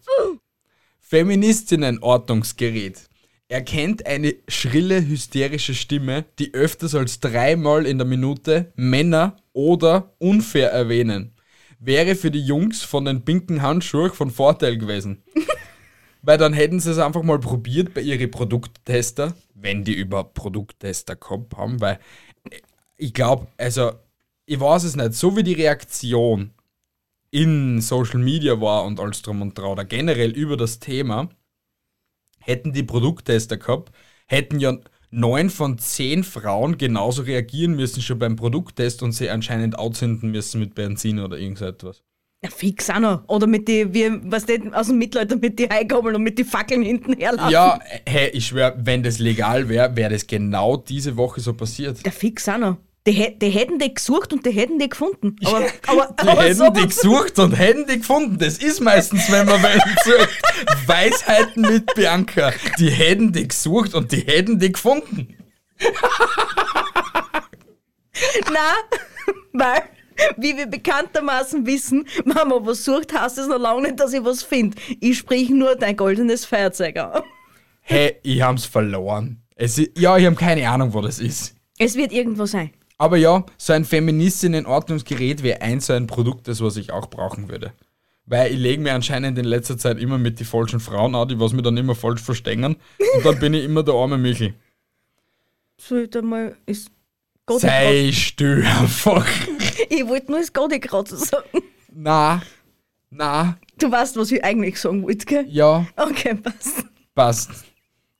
Feministinnen-Ortungsgerät 1.01 3.08
erkennt 3.49 4.05
eine 4.05 4.35
schrille, 4.47 5.05
hysterische 5.05 5.73
Stimme, 5.73 6.25
die 6.37 6.53
öfters 6.53 6.95
als 6.95 7.19
dreimal 7.19 7.85
in 7.85 7.97
der 7.97 8.07
Minute 8.07 8.71
Männer 8.75 9.37
oder 9.53 10.13
unfair 10.19 10.71
erwähnen. 10.71 11.33
Wäre 11.79 12.15
für 12.15 12.31
die 12.31 12.45
Jungs 12.45 12.83
von 12.83 13.05
den 13.05 13.25
pinken 13.25 13.61
Handschuhen 13.61 14.11
von 14.11 14.29
Vorteil 14.29 14.77
gewesen. 14.77 15.23
Weil 16.21 16.37
dann 16.37 16.53
hätten 16.53 16.79
sie 16.79 16.91
es 16.91 16.97
einfach 16.99 17.23
mal 17.23 17.39
probiert 17.39 17.93
bei 17.93 18.01
ihren 18.01 18.29
Produkttester, 18.29 19.33
wenn 19.55 19.83
die 19.83 19.93
überhaupt 19.93 20.33
Produkttester 20.33 21.15
gehabt 21.15 21.55
haben, 21.55 21.79
weil 21.79 21.99
ich 22.97 23.13
glaube, 23.13 23.47
also 23.57 23.93
ich 24.45 24.59
weiß 24.59 24.83
es 24.83 24.97
nicht, 24.97 25.13
so 25.13 25.37
wie 25.37 25.43
die 25.43 25.53
Reaktion 25.53 26.51
in 27.31 27.79
Social 27.79 28.19
Media 28.19 28.59
war 28.59 28.83
und 28.83 28.99
alles 28.99 29.21
drum 29.21 29.41
und 29.41 29.57
dran, 29.57 29.67
oder 29.71 29.85
generell 29.85 30.31
über 30.31 30.57
das 30.57 30.79
Thema, 30.79 31.29
hätten 32.49 32.73
die 32.73 32.83
Produkttester 32.83 33.57
gehabt, 33.57 33.91
hätten 34.27 34.59
ja 34.59 34.77
neun 35.11 35.49
von 35.49 35.77
zehn 35.77 36.23
Frauen 36.23 36.77
genauso 36.77 37.23
reagieren 37.23 37.75
müssen 37.75 38.01
schon 38.01 38.19
beim 38.19 38.35
Produkttest 38.35 39.01
und 39.03 39.11
sie 39.11 39.29
anscheinend 39.29 39.77
outzünden 39.77 40.31
müssen 40.31 40.59
mit 40.59 40.75
Benzin 40.75 41.19
oder 41.19 41.37
irgend 41.37 41.59
so 41.59 41.65
etwas. 41.65 42.03
Na, 42.41 42.49
fix 42.49 42.89
auch 42.89 42.99
noch. 42.99 43.27
Oder 43.27 43.47
mit 43.47 43.67
die, 43.67 43.93
wie, 43.93 44.09
was 44.23 44.45
denn, 44.45 44.73
aus 44.73 44.87
dem 44.87 44.97
Mittelalter 44.97 45.35
mit 45.35 45.59
die 45.59 45.67
Heigabeln 45.69 46.15
und 46.15 46.23
mit 46.23 46.39
die 46.39 46.45
Fackeln 46.45 46.83
hinten 46.83 47.13
herlaufen. 47.13 47.51
Ja, 47.51 47.79
hey, 48.07 48.29
ich 48.29 48.47
schwör, 48.47 48.75
wenn 48.77 49.03
das 49.03 49.19
legal 49.19 49.67
wäre, 49.67 49.95
wäre 49.97 50.13
das 50.13 50.25
genau 50.25 50.77
diese 50.77 51.17
Woche 51.17 51.41
so 51.41 51.53
passiert. 51.53 52.05
Der 52.05 52.13
fix 52.13 52.47
auch 52.47 52.57
noch. 52.57 52.77
Die, 53.09 53.39
die 53.39 53.49
hätten 53.49 53.79
die 53.79 53.91
gesucht 53.91 54.33
und 54.33 54.45
die 54.45 54.51
hätten 54.51 54.77
die 54.77 54.87
gefunden. 54.87 55.35
Aber, 55.43 55.65
aber, 55.87 56.13
Die 56.21 56.27
aber 56.27 56.43
hätten 56.43 56.55
so, 56.55 56.69
die 56.69 56.85
gesucht 56.85 57.39
und 57.39 57.53
hätten 57.53 57.87
die 57.87 57.97
gefunden. 57.97 58.37
Das 58.37 58.59
ist 58.59 58.81
meistens, 58.81 59.31
wenn 59.31 59.47
man 59.47 59.63
welchen 59.63 59.95
sucht. 60.03 60.41
Weisheiten 60.85 61.63
mit 61.63 61.91
Bianca. 61.95 62.53
Die 62.77 62.91
hätten 62.91 63.33
die 63.33 63.47
gesucht 63.47 63.95
und 63.95 64.11
die 64.11 64.19
hätten 64.19 64.59
die 64.59 64.71
gefunden. 64.71 65.35
Nein, 68.45 68.83
weil, 69.53 69.81
wie 70.37 70.55
wir 70.55 70.67
bekanntermaßen 70.67 71.65
wissen, 71.65 72.07
wenn 72.25 72.47
man 72.47 72.63
was 72.63 72.85
sucht, 72.85 73.19
heißt 73.19 73.39
es 73.39 73.47
noch 73.47 73.57
lange 73.57 73.81
nicht, 73.87 73.99
dass 73.99 74.13
ich 74.13 74.23
was 74.23 74.43
finde. 74.43 74.77
Ich 74.99 75.17
sprich 75.17 75.49
nur 75.49 75.75
dein 75.75 75.97
goldenes 75.97 76.45
Feuerzeug 76.45 76.97
an. 76.97 77.23
Hey, 77.81 78.17
ich 78.21 78.43
hab's 78.43 78.65
verloren. 78.65 79.41
Es 79.55 79.81
ja, 79.97 80.15
ich 80.15 80.27
habe 80.27 80.35
keine 80.35 80.69
Ahnung, 80.69 80.93
wo 80.93 81.01
das 81.01 81.17
ist. 81.17 81.55
Es 81.79 81.95
wird 81.95 82.11
irgendwo 82.11 82.45
sein. 82.45 82.69
Aber 82.99 83.17
ja, 83.17 83.43
so 83.57 83.73
ein 83.73 83.85
Feministinnen-Ordnungsgerät 83.85 85.41
wäre 85.41 85.61
ein 85.61 85.79
so 85.79 85.93
ein 85.93 86.05
Produkt, 86.05 86.47
das 86.47 86.61
was 86.61 86.75
ich 86.77 86.91
auch 86.91 87.09
brauchen 87.09 87.49
würde. 87.49 87.73
Weil 88.25 88.51
ich 88.51 88.59
lege 88.59 88.81
mir 88.83 88.93
anscheinend 88.93 89.37
in 89.39 89.45
letzter 89.45 89.77
Zeit 89.77 89.97
immer 89.97 90.17
mit 90.19 90.39
die 90.39 90.43
falschen 90.45 90.79
Frauen 90.79 91.15
an, 91.15 91.27
die 91.29 91.39
was 91.39 91.53
mir 91.53 91.61
dann 91.63 91.77
immer 91.77 91.95
falsch 91.95 92.21
verstehen. 92.21 92.63
Und 92.65 92.77
dann 93.25 93.39
bin 93.39 93.53
ich 93.55 93.63
immer 93.63 93.81
der 93.83 93.95
arme 93.95 94.17
Michel. 94.17 94.53
Soll 95.81 96.03
ich 96.03 96.09
da 96.11 96.21
mal 96.21 96.55
ist 96.65 96.91
Godigrad? 97.45 97.71
Sei 97.71 98.11
still 98.11 98.63
einfach. 98.79 99.25
Ich 99.89 100.05
wollte 100.05 100.29
nur 100.31 100.41
das 100.41 100.53
Godigrad 100.53 101.07
sagen. 101.07 101.63
Na, 101.91 102.41
na, 103.09 103.57
Du 103.79 103.89
weißt, 103.89 104.17
was 104.17 104.29
ich 104.31 104.43
eigentlich 104.43 104.77
sagen 104.77 105.01
wollte, 105.03 105.25
gell? 105.25 105.45
ja, 105.47 105.87
Okay, 105.95 106.35
passt. 106.35 106.83
passt. 107.15 107.49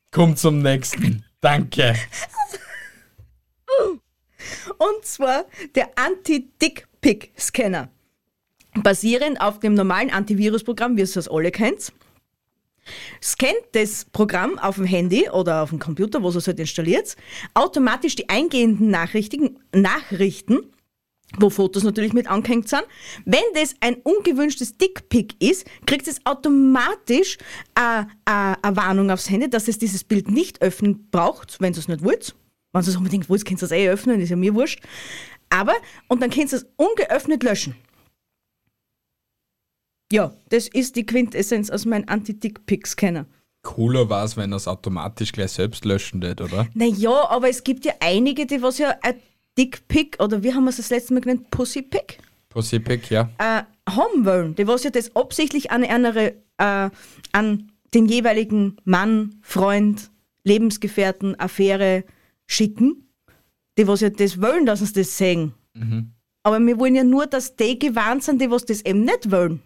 Komm 0.10 0.38
zum 0.38 0.60
nächsten. 0.62 1.26
Danke. 1.42 1.96
Und 4.80 5.06
zwar 5.06 5.46
der 5.76 5.90
Anti-Dick-Pick-Scanner. 5.96 7.90
Basierend 8.82 9.40
auf 9.42 9.60
dem 9.60 9.74
normalen 9.74 10.10
Antivirusprogramm, 10.10 10.96
wie 10.96 11.02
ihr 11.02 11.04
es 11.04 11.28
alle 11.28 11.52
kennt. 11.52 11.92
Scannt 13.22 13.66
das 13.74 14.06
Programm 14.06 14.58
auf 14.58 14.76
dem 14.76 14.86
Handy 14.86 15.30
oder 15.30 15.64
auf 15.64 15.70
dem 15.70 15.80
Computer, 15.80 16.24
wo 16.24 16.30
ihr 16.30 16.38
es 16.38 16.48
halt 16.48 16.60
installiert, 16.60 17.16
automatisch 17.54 18.16
die 18.16 18.30
eingehenden 18.30 18.90
Nachrichten, 18.90 19.60
Nachrichten 19.74 20.72
wo 21.38 21.50
Fotos 21.50 21.84
natürlich 21.84 22.14
mit 22.14 22.28
angehängt 22.28 22.70
sind. 22.70 22.84
Wenn 23.26 23.44
das 23.54 23.76
ein 23.82 23.96
ungewünschtes 23.96 24.78
Dickpick 24.78 25.36
ist, 25.40 25.66
kriegt 25.86 26.08
es 26.08 26.26
automatisch 26.26 27.38
äh, 27.76 28.02
äh, 28.02 28.06
eine 28.62 28.76
Warnung 28.76 29.12
aufs 29.12 29.30
Handy, 29.30 29.50
dass 29.50 29.68
es 29.68 29.78
dieses 29.78 30.04
Bild 30.04 30.30
nicht 30.32 30.62
öffnen 30.62 31.08
braucht, 31.12 31.62
wenn 31.62 31.74
ihr 31.74 31.80
es 31.80 31.88
nicht 31.88 32.04
wollt. 32.04 32.36
Wenn 32.72 32.84
ihr 32.84 32.88
es 32.88 32.96
unbedingt 32.96 33.30
wollt, 33.30 33.46
könnt 33.46 33.62
ihr 33.62 33.66
es 33.66 33.72
eh 33.72 33.90
öffnen, 33.90 34.22
ist 34.22 34.30
ja 34.30 34.36
mir 34.36 34.54
wurscht. 34.54 34.82
Aber, 35.50 35.74
und 36.08 36.22
dann 36.22 36.30
könnt 36.30 36.54
ihr 36.54 36.58
es 36.58 36.68
ungeöffnet 36.76 37.44
löschen. 37.44 37.76
Ja, 40.12 40.34
das 40.50 40.68
ist 40.68 40.96
die 40.96 41.06
Quintessenz 41.06 41.70
aus 41.70 41.86
meinem 41.86 42.06
Anti-Dick-Pick-Scanner. 42.08 43.26
Cooler 43.62 44.10
war 44.10 44.24
es, 44.24 44.38
wenn 44.38 44.54
er 44.54 44.58
es 44.58 44.68
automatisch 44.68 45.32
gleich 45.32 45.52
selbst 45.52 45.86
löschen 45.86 46.22
wird, 46.22 46.42
oder? 46.42 46.68
Naja, 46.74 47.30
aber 47.30 47.50
es 47.50 47.64
gibt 47.64 47.86
ja 47.86 47.94
einige, 48.00 48.46
die 48.46 48.62
was 48.62 48.78
ja 48.78 48.96
ein 49.02 49.16
Dickpick 49.58 50.18
oder 50.24 50.42
wie 50.44 50.54
haben 50.54 50.64
wir 50.64 50.70
es 50.70 50.78
das 50.78 50.90
letzte 50.90 51.14
Mal 51.14 51.20
genannt? 51.20 51.52
Pussypick? 51.52 52.20
Pacific, 52.48 53.10
ja. 53.10 53.30
äh, 53.38 53.64
haben 53.88 54.26
wollen, 54.26 54.56
die 54.56 54.66
was 54.68 54.84
ja 54.84 54.90
das 54.90 55.16
absichtlich 55.16 55.70
an, 55.72 55.84
eine, 55.84 56.34
äh, 56.58 56.90
an 57.32 57.72
den 57.94 58.06
jeweiligen 58.06 58.78
Mann, 58.86 59.36
Freund, 59.42 60.10
Lebensgefährten, 60.44 61.40
Affäre 61.40 62.06
schicken, 62.50 63.10
die 63.77 63.88
was 63.88 64.01
ja 64.01 64.10
das 64.10 64.41
wollen, 64.41 64.65
dass 64.65 64.82
uns 64.82 64.94
das 64.94 65.18
sehen. 65.18 65.53
Aber 66.44 66.60
wir 66.60 66.79
wollen 66.79 66.96
ja 66.96 67.03
nur, 67.03 67.27
dass 67.27 67.56
die 67.56 67.77
gewarnt 67.79 68.24
sind, 68.24 68.41
die 68.41 68.50
was 68.50 68.65
das 68.65 68.82
eben 68.82 69.03
nicht 69.06 69.32
wollen. 69.32 69.62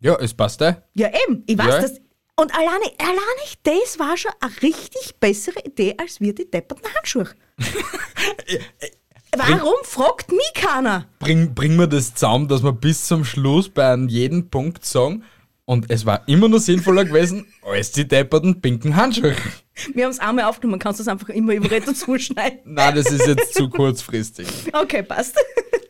Ja, 0.00 0.16
es 0.20 0.34
passt 0.34 0.60
eh. 0.62 0.74
Ja, 0.94 1.10
eben. 1.26 1.42
Ich 1.46 1.56
weiß 1.56 1.66
Ja. 1.66 1.80
das. 1.80 2.00
Und 2.36 2.52
alleine, 2.54 2.84
alleine 2.98 3.44
das 3.62 3.98
war 3.98 4.16
schon 4.16 4.32
eine 4.40 4.62
richtig 4.62 5.14
bessere 5.20 5.60
Idee, 5.64 5.94
als 5.98 6.20
wir 6.20 6.34
die 6.34 6.50
depperten 6.50 6.88
Handschuhe. 6.94 7.28
Warum 9.36 9.74
fragt 9.84 10.30
mich 10.30 10.52
keiner? 10.54 11.06
Bring, 11.18 11.54
bring 11.54 11.76
mir 11.76 11.88
das 11.88 12.14
zusammen, 12.14 12.48
dass 12.48 12.62
wir 12.62 12.72
bis 12.72 13.06
zum 13.06 13.24
Schluss 13.24 13.68
bei 13.68 13.94
jeden 13.96 14.50
Punkt 14.50 14.84
sagen, 14.84 15.24
und 15.64 15.90
es 15.90 16.04
war 16.04 16.26
immer 16.28 16.48
nur 16.48 16.60
sinnvoller 16.60 17.04
gewesen, 17.04 17.46
als 17.62 17.92
die 17.92 18.06
depperten 18.06 18.60
pinken 18.60 18.96
Handschuhe. 18.96 19.34
Wir 19.94 20.04
haben 20.04 20.10
es 20.10 20.18
einmal 20.18 20.44
aufgenommen, 20.44 20.78
kannst 20.78 21.00
du 21.00 21.04
das 21.04 21.12
einfach 21.12 21.28
immer 21.30 21.54
über 21.54 21.70
Reto 21.70 21.92
zuschneiden. 21.92 22.60
Nein, 22.64 22.94
das 22.94 23.10
ist 23.10 23.26
jetzt 23.26 23.54
zu 23.54 23.68
kurzfristig. 23.68 24.46
Okay, 24.72 25.02
passt. 25.02 25.38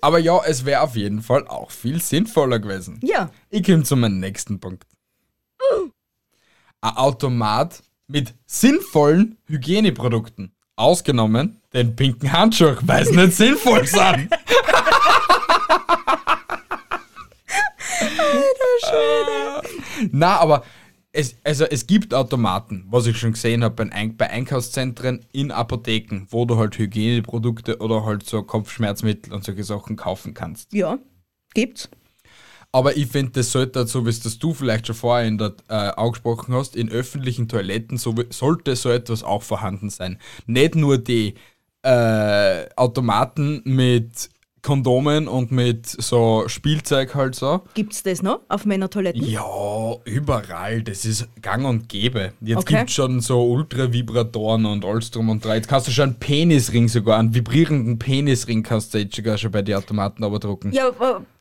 Aber 0.01 0.19
ja, 0.19 0.41
es 0.45 0.65
wäre 0.65 0.83
auf 0.83 0.97
jeden 0.97 1.23
Fall 1.23 1.47
auch 1.47 1.71
viel 1.71 2.01
sinnvoller 2.01 2.59
gewesen. 2.59 2.99
Ja. 3.03 3.31
Ich 3.49 3.65
komme 3.65 3.85
zu 3.85 3.97
meinem 3.97 4.19
nächsten 4.19 4.61
Punkt. 4.61 4.85
Ein 6.81 6.97
Automat 6.97 7.83
mit 8.09 8.35
sinnvollen 8.45 9.39
Hygieneprodukten. 9.47 10.53
Ausgenommen 10.75 11.61
den 11.73 11.95
pinken 11.95 12.33
Handschuh, 12.33 12.77
weil 12.83 13.07
sie 13.07 13.15
nicht 13.17 13.37
sinnvoll 13.37 13.87
sind. 13.87 14.29
Na, 20.11 20.37
aber 20.39 20.65
es, 21.13 21.37
also 21.45 21.65
es 21.65 21.87
gibt 21.87 22.15
Automaten, 22.15 22.87
was 22.89 23.07
ich 23.07 23.19
schon 23.19 23.33
gesehen 23.33 23.63
habe, 23.63 23.85
bei, 23.85 23.93
Ein 23.93 24.17
bei 24.17 24.31
Einkaufszentren 24.31 25.25
in 25.33 25.51
Apotheken, 25.51 26.27
wo 26.31 26.47
du 26.47 26.57
halt 26.57 26.79
Hygieneprodukte 26.79 27.79
oder 27.79 28.05
halt 28.05 28.25
so 28.25 28.43
Kopfschmerzmittel 28.43 29.33
und 29.33 29.45
solche 29.45 29.65
Sachen 29.65 29.97
kaufen 29.97 30.33
kannst. 30.33 30.73
Ja, 30.73 30.99
gibt's. 31.55 31.91
Aber 32.75 32.97
ich 32.97 33.09
finde, 33.09 33.33
das 33.33 33.53
sollte, 33.53 33.87
so 33.87 34.07
wie 34.07 34.11
es 34.11 34.21
das 34.21 34.39
du 34.39 34.55
vielleicht 34.55 34.87
schon 34.87 34.97
vorher 34.97 35.29
in 35.29 35.37
der, 35.37 35.55
äh, 35.69 35.75
angesprochen 35.75 36.55
hast, 36.55 36.75
in 36.75 36.89
öffentlichen 36.89 37.47
Toiletten 37.47 37.99
so, 37.99 38.15
sollte 38.31 38.75
so 38.77 38.89
etwas 38.89 39.23
auch 39.23 39.43
vorhanden 39.43 39.91
sein. 39.91 40.19
Nicht 40.47 40.75
nur 40.75 40.97
die 40.97 41.35
äh, 41.83 42.67
Automaten 42.77 43.61
mit 43.67 44.31
Kondomen 44.63 45.27
und 45.27 45.51
mit 45.51 45.87
so 45.87 46.45
Spielzeug 46.47 47.17
halt 47.17 47.35
so. 47.35 47.63
Gibt's 47.75 48.05
das 48.05 48.23
noch 48.23 48.41
auf 48.49 48.65
Männertoiletten? 48.65 49.23
Ja, 49.25 49.97
überall. 50.05 50.83
Das 50.83 51.05
ist 51.05 51.29
gang 51.43 51.67
und 51.67 51.89
gäbe. 51.89 52.33
Jetzt 52.41 52.59
Okay. 52.59 52.79
gibt's 52.79 52.93
schon 52.95 53.21
so 53.21 53.45
Ultravibratoren 53.45 54.65
und 54.67 54.85
alles 54.85 55.11
drum 55.11 55.31
und 55.31 55.45
dran. 55.45 55.57
Jetzt 55.57 55.69
kannst 55.69 55.89
du 55.89 55.91
schon 55.91 56.11
einen 56.11 56.15
Penisring 56.15 56.89
sogar, 56.89 57.19
einen 57.19 57.35
vibrierenden 57.35 57.99
Penisring 57.99 58.63
kannst 58.63 58.95
du 58.95 58.99
jetzt 58.99 59.17
sogar 59.17 59.37
schon 59.37 59.51
bei 59.51 59.63
den 59.63 59.75
Automaten 59.75 60.23
aber 60.23 60.39
drucken. 60.39 60.73
Ja, 60.73 60.91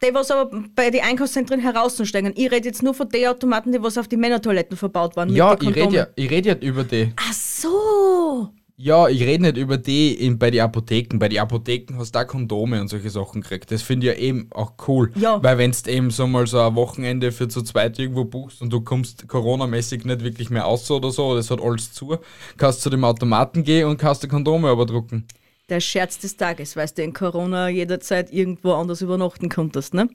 die, 0.04 0.14
was 0.14 0.32
aber 0.32 0.50
bei 0.76 0.90
den 0.90 1.04
Einkaufszentren 1.04 1.60
heraussteigen. 1.60 2.34
Ich 2.36 2.52
rede 2.52 2.68
jetzt 2.68 2.82
nur 2.82 2.96
von 2.96 3.08
den 3.08 3.28
Automaten, 3.28 3.72
die 3.72 3.82
was 3.84 3.98
auf 4.00 4.08
die 4.08 4.18
Männertoiletten 4.18 4.76
verbaut 4.76 5.16
waren. 5.16 5.30
Ja, 5.36 5.54
ich 5.54 5.76
rede 5.76 5.96
ja, 5.96 6.08
ich 6.16 6.46
ja 6.46 6.56
über 6.56 6.84
die. 6.84 7.14
Ach 7.18 7.34
so. 7.34 8.50
Ja, 8.84 9.08
ich 9.08 9.22
rede 9.22 9.44
nicht 9.44 9.58
über 9.58 9.78
die 9.78 10.12
in, 10.16 10.40
bei 10.40 10.50
den 10.50 10.62
Apotheken. 10.62 11.20
Bei 11.20 11.30
den 11.30 11.38
Apotheken 11.38 12.00
hast 12.00 12.16
du 12.16 12.20
auch 12.20 12.26
Kondome 12.26 12.82
und 12.82 12.88
solche 12.88 13.12
Sachen 13.12 13.42
gekriegt. 13.42 13.70
Das 13.70 13.84
finde 13.84 14.08
ich 14.08 14.18
ja 14.18 14.20
eben 14.20 14.48
auch 14.50 14.74
cool. 14.88 15.12
Ja. 15.14 15.42
Weil 15.44 15.60
wenn 15.60 15.72
du 15.72 15.92
eben 15.92 16.10
so 16.10 16.26
mal 16.26 16.48
so 16.48 16.60
ein 16.60 16.74
Wochenende 16.74 17.32
für 17.32 17.48
zu 17.48 17.62
zweit 17.62 18.00
irgendwo 18.00 18.26
buchst 18.26 18.60
und 18.60 18.74
du 18.74 18.82
kommst 18.82 19.28
Corona-mäßig 19.28 20.04
nicht 20.06 20.24
wirklich 20.24 20.50
mehr 20.50 20.66
aus 20.66 20.90
oder 20.90 21.12
so, 21.12 21.36
das 21.36 21.52
hat 21.52 21.62
alles 21.62 21.94
zu, 21.94 22.18
kannst 22.58 22.80
du 22.80 22.84
zu 22.86 22.90
dem 22.90 23.04
Automaten 23.04 23.64
gehen 23.64 23.88
und 23.88 24.00
kannst 24.00 24.24
die 24.24 24.28
Kondome 24.28 24.70
aber 24.70 24.88
drucken. 24.88 25.28
Der 25.70 25.80
Scherz 25.80 26.18
des 26.18 26.36
Tages, 26.36 26.76
weißt 26.76 26.98
du, 26.98 27.04
in 27.04 27.14
Corona 27.14 27.70
jederzeit 27.70 28.34
irgendwo 28.34 28.74
anders 28.74 29.04
übernachten 29.04 29.48
konntest, 29.48 29.94
ne? 29.94 30.10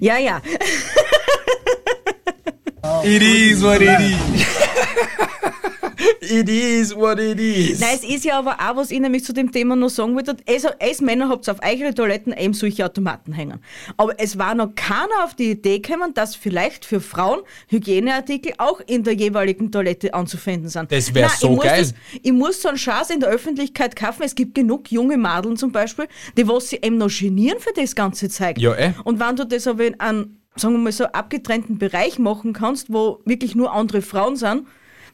Ja, 0.00 0.16
ja. 0.16 0.40
It 3.04 3.20
is 3.20 3.62
what 3.62 3.82
it 3.82 4.00
is. 4.00 4.46
it 6.20 6.48
is 6.48 6.94
what 6.94 7.18
it 7.18 7.40
is. 7.40 7.80
Nein, 7.80 7.90
es 7.94 8.04
ist 8.04 8.24
ja 8.24 8.38
aber 8.38 8.54
auch, 8.54 8.76
was 8.76 8.90
ich 8.90 9.00
nämlich 9.00 9.24
zu 9.24 9.32
dem 9.32 9.52
Thema 9.52 9.76
noch 9.76 9.88
sagen 9.88 10.14
wollte, 10.14 10.36
also, 10.48 10.68
als 10.80 11.00
Männer 11.00 11.28
habt 11.28 11.48
ihr 11.48 11.52
auf 11.52 11.60
eure 11.62 11.94
Toiletten 11.94 12.32
eben 12.32 12.54
solche 12.54 12.84
Automaten 12.84 13.32
hängen. 13.32 13.60
Aber 13.96 14.18
es 14.18 14.38
war 14.38 14.54
noch 14.54 14.74
keiner 14.74 15.24
auf 15.24 15.34
die 15.34 15.52
Idee 15.52 15.78
gekommen, 15.78 16.14
dass 16.14 16.34
vielleicht 16.34 16.84
für 16.84 17.00
Frauen 17.00 17.40
Hygieneartikel 17.68 18.54
auch 18.58 18.80
in 18.86 19.04
der 19.04 19.14
jeweiligen 19.14 19.70
Toilette 19.70 20.14
anzufinden 20.14 20.68
sind. 20.68 20.92
Das 20.92 21.14
wär 21.14 21.28
Nein, 21.28 21.36
so 21.38 21.54
ich 21.54 21.60
geil. 21.60 21.80
Das, 21.80 21.94
ich 22.22 22.32
muss 22.32 22.62
so 22.62 22.68
einen 22.68 22.78
Schatz 22.78 23.10
in 23.10 23.20
der 23.20 23.28
Öffentlichkeit 23.28 23.96
kaufen. 23.96 24.22
Es 24.22 24.34
gibt 24.34 24.54
genug 24.54 24.90
junge 24.90 25.16
Madeln 25.16 25.56
zum 25.56 25.72
Beispiel, 25.72 26.06
die 26.36 26.46
was 26.46 26.68
sie 26.68 26.76
eben 26.82 26.98
noch 26.98 27.10
genieren 27.10 27.58
für 27.60 27.72
das 27.72 27.94
ganze 27.94 28.28
Zeug. 28.28 28.58
Ja, 28.58 28.74
eh. 28.74 28.92
Und 29.04 29.20
wenn 29.20 29.36
du 29.36 29.44
das 29.44 29.66
aber 29.66 29.84
in 29.84 30.00
einem, 30.00 30.38
sagen 30.56 30.74
wir 30.74 30.78
mal 30.78 30.92
so, 30.92 31.04
abgetrennten 31.04 31.78
Bereich 31.78 32.18
machen 32.18 32.52
kannst, 32.52 32.92
wo 32.92 33.20
wirklich 33.24 33.54
nur 33.54 33.72
andere 33.72 34.02
Frauen 34.02 34.36
sind, 34.36 34.66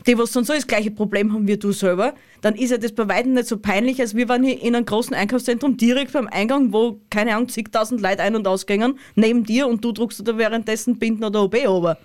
die 0.07 0.19
was 0.19 0.33
dann 0.33 0.45
so 0.45 0.53
das 0.53 0.67
gleiche 0.67 0.91
Problem 0.91 1.33
haben 1.33 1.47
wie 1.47 1.57
du 1.57 1.73
selber, 1.73 2.15
dann 2.41 2.55
ist 2.55 2.71
ja 2.71 2.79
das 2.79 2.93
bei 2.93 3.09
weitem 3.09 3.35
nicht 3.35 3.47
so 3.47 3.59
peinlich, 3.59 4.01
als 4.01 4.15
wir 4.15 4.29
waren 4.29 4.43
hier 4.43 4.61
in 4.61 4.75
einem 4.75 4.87
großen 4.87 5.15
Einkaufszentrum 5.15 5.77
direkt 5.77 6.12
beim 6.12 6.29
Eingang, 6.29 6.73
wo, 6.73 7.01
keine 7.11 7.35
Ahnung, 7.35 7.49
zigtausend 7.49 8.01
Leute 8.01 8.23
ein- 8.23 8.37
und 8.37 8.47
ausgängen, 8.47 8.99
neben 9.15 9.45
dir 9.45 9.67
und 9.67 9.85
du 9.85 9.93
druckst 9.93 10.27
da 10.27 10.37
währenddessen 10.38 10.99
Binden 10.99 11.25
oder 11.25 11.43
OB 11.43 11.57
ober. 11.69 11.99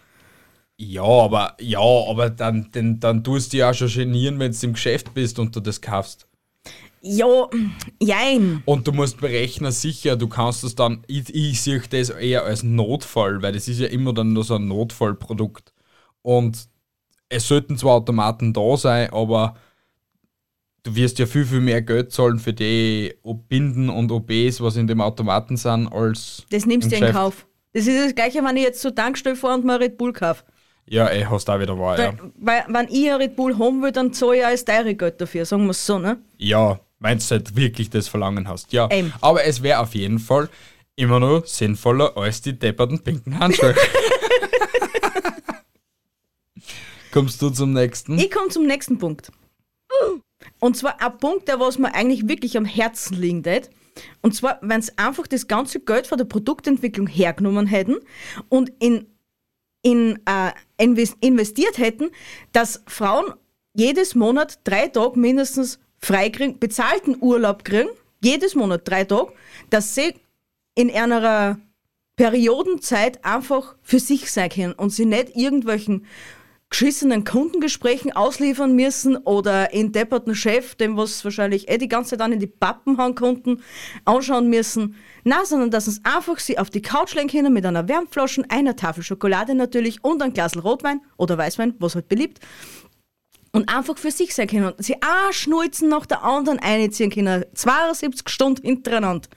Ja, 0.80 1.04
aber 1.04 1.56
ja, 1.60 1.80
aber 1.80 2.30
dann, 2.30 2.70
dann, 2.72 3.00
dann 3.00 3.24
tust 3.24 3.52
du 3.52 3.58
dich 3.58 3.64
auch 3.64 3.74
schon 3.74 3.88
genieren, 3.88 4.38
wenn 4.40 4.52
du 4.52 4.58
im 4.66 4.74
Geschäft 4.74 5.14
bist 5.14 5.40
und 5.40 5.56
du 5.56 5.60
das 5.60 5.82
kaufst. 5.82 6.28
Ja, 7.02 7.48
jein. 8.00 8.62
Und 8.66 8.88
du 8.88 8.92
musst 8.92 9.20
berechnen, 9.20 9.72
sicher, 9.72 10.16
du 10.16 10.28
kannst 10.28 10.64
es 10.64 10.76
dann, 10.76 11.04
ich, 11.08 11.34
ich 11.34 11.62
sehe 11.62 11.82
das 11.90 12.10
eher 12.10 12.44
als 12.44 12.64
Notfall, 12.64 13.42
weil 13.42 13.54
das 13.54 13.68
ist 13.68 13.80
ja 13.80 13.88
immer 13.88 14.14
dann 14.14 14.34
nur 14.34 14.44
so 14.44 14.56
ein 14.56 14.68
Notfallprodukt. 14.68 15.74
Und 16.22 16.68
es 17.30 17.48
sollten 17.48 17.78
zwar 17.78 17.96
Automaten 17.96 18.54
da 18.54 18.78
sein, 18.78 19.12
aber 19.12 19.56
du 20.84 20.96
wirst 20.96 21.20
ja 21.20 21.26
viel, 21.26 21.46
viel 21.46 21.62
mehr 21.62 21.82
Geld 21.82 22.12
zahlen 22.12 22.40
für 22.40 22.54
die 22.54 23.14
Binden 23.48 23.90
und 23.90 24.12
OBs, 24.12 24.62
was 24.62 24.76
in 24.78 24.88
dem 24.88 25.02
Automaten 25.02 25.58
sind, 25.58 25.88
als. 25.88 26.44
Das 26.50 26.66
nimmst 26.66 26.92
im 26.92 27.00
du 27.00 27.08
in. 27.08 27.14
Kauf. 27.14 27.46
Das 27.74 27.86
ist 27.86 28.06
das 28.06 28.16
Gleiche, 28.16 28.44
wenn 28.44 28.58
ich 28.58 28.64
jetzt 28.64 28.82
zur 28.82 28.96
Tankstelle 28.96 29.36
fahre 29.36 29.56
und 29.56 29.66
mir 29.66 29.80
Red 29.80 29.98
Bull 29.98 30.14
kaufe. 30.14 30.44
Ja, 30.90 31.08
ey, 31.08 31.24
hast 31.30 31.50
auch 31.50 31.60
wieder 31.60 31.78
wahr, 31.78 32.00
ja. 32.00 32.14
Weil, 32.38 32.64
weil, 32.66 32.74
wenn 32.74 32.88
ich 32.90 33.12
ein 33.12 33.18
Red 33.18 33.36
Bull 33.36 33.58
haben 33.60 33.84
will, 33.84 33.92
dann 33.92 34.14
zahle 34.14 34.38
ich 34.38 34.46
auch 34.46 34.52
das 34.52 34.64
teure 34.64 34.96
Geld 34.96 35.20
dafür, 35.20 35.46
sagen 35.46 35.66
wir 35.66 35.72
es 35.72 35.86
so, 35.86 36.00
ne? 36.00 36.18
Ja, 36.38 36.80
meinst 37.00 37.30
du 37.30 37.36
halt 37.36 37.56
wirklich 37.56 37.90
das 37.90 38.08
Verlangen 38.08 38.48
hast. 38.48 38.72
Ja, 38.72 38.90
Eben. 38.90 39.14
aber 39.20 39.44
es 39.44 39.62
wäre 39.62 39.82
auf 39.82 39.94
jeden 39.96 40.20
Fall 40.20 40.50
immer 40.96 41.20
noch 41.20 41.46
sinnvoller 41.46 42.16
als 42.16 42.42
die 42.42 42.58
depperten 42.58 43.00
pinken 43.00 43.38
Handschuhe. 43.38 43.76
Kommst 47.18 47.42
du 47.42 47.50
zum 47.50 47.74
nächsten? 47.74 48.20
Ich 48.20 48.30
komme 48.30 48.50
zum 48.50 48.68
nächsten 48.68 49.00
Punkt. 49.00 49.32
Und 50.60 50.78
zwar 50.78 51.02
ein 51.02 51.18
Punkt, 51.18 51.48
der 51.48 51.60
was 51.60 51.80
mir 51.80 51.96
eigentlich 51.96 52.28
wirklich 52.28 52.56
am 52.58 52.66
Herzen 52.66 53.18
liegen 53.18 53.42
tät. 53.42 53.72
Und 54.22 54.36
zwar, 54.36 54.60
wenn 54.62 54.84
sie 54.84 54.96
einfach 55.00 55.26
das 55.26 55.48
ganze 55.48 55.80
Geld 55.80 56.06
von 56.06 56.20
der 56.20 56.26
Produktentwicklung 56.26 57.08
hergenommen 57.08 57.66
hätten 57.66 57.96
und 58.50 58.72
in, 58.78 59.08
in 59.82 60.20
äh, 60.28 60.52
invest 60.78 61.18
investiert 61.20 61.80
hätten, 61.80 62.12
dass 62.52 62.84
Frauen 62.86 63.34
jedes 63.74 64.14
Monat 64.14 64.60
drei 64.64 64.88
Tage 64.88 65.20
mindestens 65.20 65.80
frei 65.98 66.30
kriegen, 66.30 66.60
bezahlten 66.60 67.18
Urlaub 67.20 67.64
kriegen, 67.64 67.90
jedes 68.24 68.54
Monat 68.54 68.88
drei 68.88 69.06
Tage, 69.06 69.34
dass 69.72 69.96
sie 69.96 70.14
in 70.76 70.92
einer 70.92 71.60
Periodenzeit 72.16 73.26
einfach 73.26 73.76
für 73.82 74.00
sich 74.00 74.32
sein 74.32 74.50
können 74.50 74.74
und 74.74 74.92
sie 74.92 75.06
nicht 75.06 75.36
irgendwelchen 75.36 76.06
geschissenen 76.70 77.24
Kundengesprächen 77.24 78.12
ausliefern 78.12 78.76
müssen 78.76 79.16
oder 79.18 79.72
in 79.74 79.94
depperten 79.94 80.36
Chef, 80.36 80.76
dem 80.76 80.98
was 80.98 81.24
wahrscheinlich 81.24 81.70
eh 81.70 81.78
die 81.78 81.88
ganze 81.88 82.12
Zeit 82.12 82.22
an 82.22 82.34
in 82.34 82.40
die 82.40 82.48
Pappen 82.48 82.98
hauen 82.98 83.16
konnten, 83.16 83.62
anschauen 84.04 84.50
müssen. 84.50 84.96
Na, 85.24 85.46
sondern 85.46 85.72
dass 85.72 85.88
uns 85.88 86.02
einfach 86.04 86.40
sie 86.40 86.60
auf 86.60 86.70
die 86.70 86.82
Couch 86.82 87.16
legen 87.16 87.30
können 87.30 87.54
mit 87.54 87.66
einer 87.66 87.88
Wärmflasche, 87.88 88.44
einer 88.50 88.76
Tafel 88.76 89.04
Schokolade 89.04 89.56
natürlich 89.56 90.04
und 90.04 90.22
ein 90.22 90.34
Glas 90.34 90.62
Rotwein 90.62 91.02
oder 91.18 91.38
Weißwein, 91.38 91.76
was 91.80 91.96
halt 91.96 92.10
beliebt. 92.10 92.40
Und 93.54 93.74
einfach 93.74 93.98
für 93.98 94.12
sich 94.12 94.36
sein 94.36 94.48
können. 94.48 94.66
Und 94.66 94.84
sie 94.84 94.96
ein 94.96 95.32
Schnulzen 95.34 95.88
nach 95.88 96.06
der 96.06 96.24
anderen 96.24 96.60
einziehen 96.60 97.10
können. 97.10 97.46
72 97.56 98.28
Stunden 98.30 98.68
hintereinander. 98.68 99.30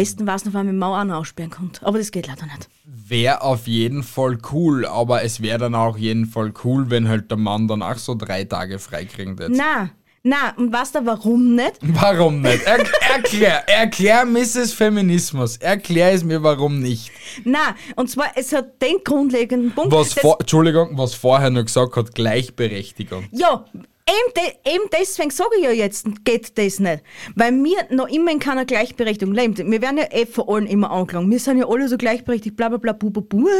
Besten 0.00 0.26
war 0.26 0.36
es 0.36 0.46
noch, 0.46 0.54
wenn 0.54 0.64
man 0.64 0.78
Mauer 0.78 1.00
auch 1.00 1.04
noch 1.04 1.16
aussperren 1.16 1.50
konnte. 1.50 1.84
Aber 1.84 1.98
das 1.98 2.10
geht 2.10 2.26
leider 2.26 2.46
nicht. 2.46 2.70
Wäre 2.84 3.42
auf 3.42 3.66
jeden 3.66 4.02
Fall 4.02 4.38
cool, 4.50 4.86
aber 4.86 5.22
es 5.22 5.42
wäre 5.42 5.58
dann 5.58 5.74
auch 5.74 5.98
jeden 5.98 6.24
Fall 6.24 6.54
cool, 6.64 6.88
wenn 6.88 7.06
halt 7.06 7.30
der 7.30 7.36
Mann 7.36 7.68
dann 7.68 7.82
auch 7.82 7.96
so 7.96 8.14
drei 8.14 8.44
Tage 8.44 8.78
freikriegen 8.78 9.38
wird. 9.38 9.50
Na, 9.52 9.90
na, 10.22 10.54
und 10.56 10.72
weißt 10.72 10.94
du 10.94 11.04
warum 11.04 11.54
nicht? 11.54 11.76
Warum 11.82 12.40
nicht? 12.40 12.62
Er, 12.64 12.78
erklär, 13.14 13.68
erklär 13.68 14.24
Mrs. 14.24 14.72
Feminismus. 14.72 15.58
Erklär 15.58 16.12
es 16.12 16.24
mir, 16.24 16.42
warum 16.42 16.80
nicht. 16.80 17.10
Na, 17.44 17.74
und 17.96 18.08
zwar, 18.08 18.30
es 18.36 18.52
hat 18.52 18.80
den 18.80 19.04
grundlegenden 19.04 19.72
Punkt. 19.72 19.92
Was 19.92 20.14
vor, 20.14 20.38
Entschuldigung, 20.40 20.96
was 20.96 21.14
vorher 21.14 21.50
noch 21.50 21.64
gesagt 21.64 21.96
hat, 21.96 22.14
Gleichberechtigung. 22.14 23.28
Ja, 23.32 23.66
eben, 24.10 24.52
eben 24.64 24.84
deswegen 24.92 25.30
sage 25.30 25.50
ich 25.58 25.64
ja 25.64 25.70
jetzt, 25.70 26.06
geht 26.24 26.58
das 26.58 26.78
nicht. 26.78 27.02
Weil 27.34 27.52
wir 27.52 27.86
noch 27.90 28.08
immer 28.08 28.32
in 28.32 28.38
keiner 28.38 28.64
Gleichberechtigung 28.64 29.34
leben. 29.34 29.56
Wir 29.70 29.82
werden 29.82 29.98
ja 29.98 30.06
eh 30.10 30.26
von 30.26 30.48
allen 30.48 30.66
immer 30.66 30.90
angelangt. 30.90 31.30
Wir 31.30 31.38
sind 31.38 31.58
ja 31.58 31.68
alle 31.68 31.88
so 31.88 31.96
gleichberechtigt, 31.96 32.56
bla 32.56 32.68
bla 32.68 32.78
bla, 32.78 32.92
bu, 32.92 33.10
bu, 33.10 33.22
bu. 33.22 33.48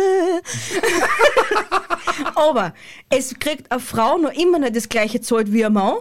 Aber 2.35 2.75
es 3.09 3.39
kriegt 3.39 3.71
eine 3.71 3.81
Frau 3.81 4.19
noch 4.19 4.33
immer 4.33 4.59
nicht 4.59 4.77
das 4.77 4.89
gleiche 4.89 5.21
Zahlt 5.21 5.53
wie 5.53 5.65
ein 5.65 5.73
Mann. 5.73 5.99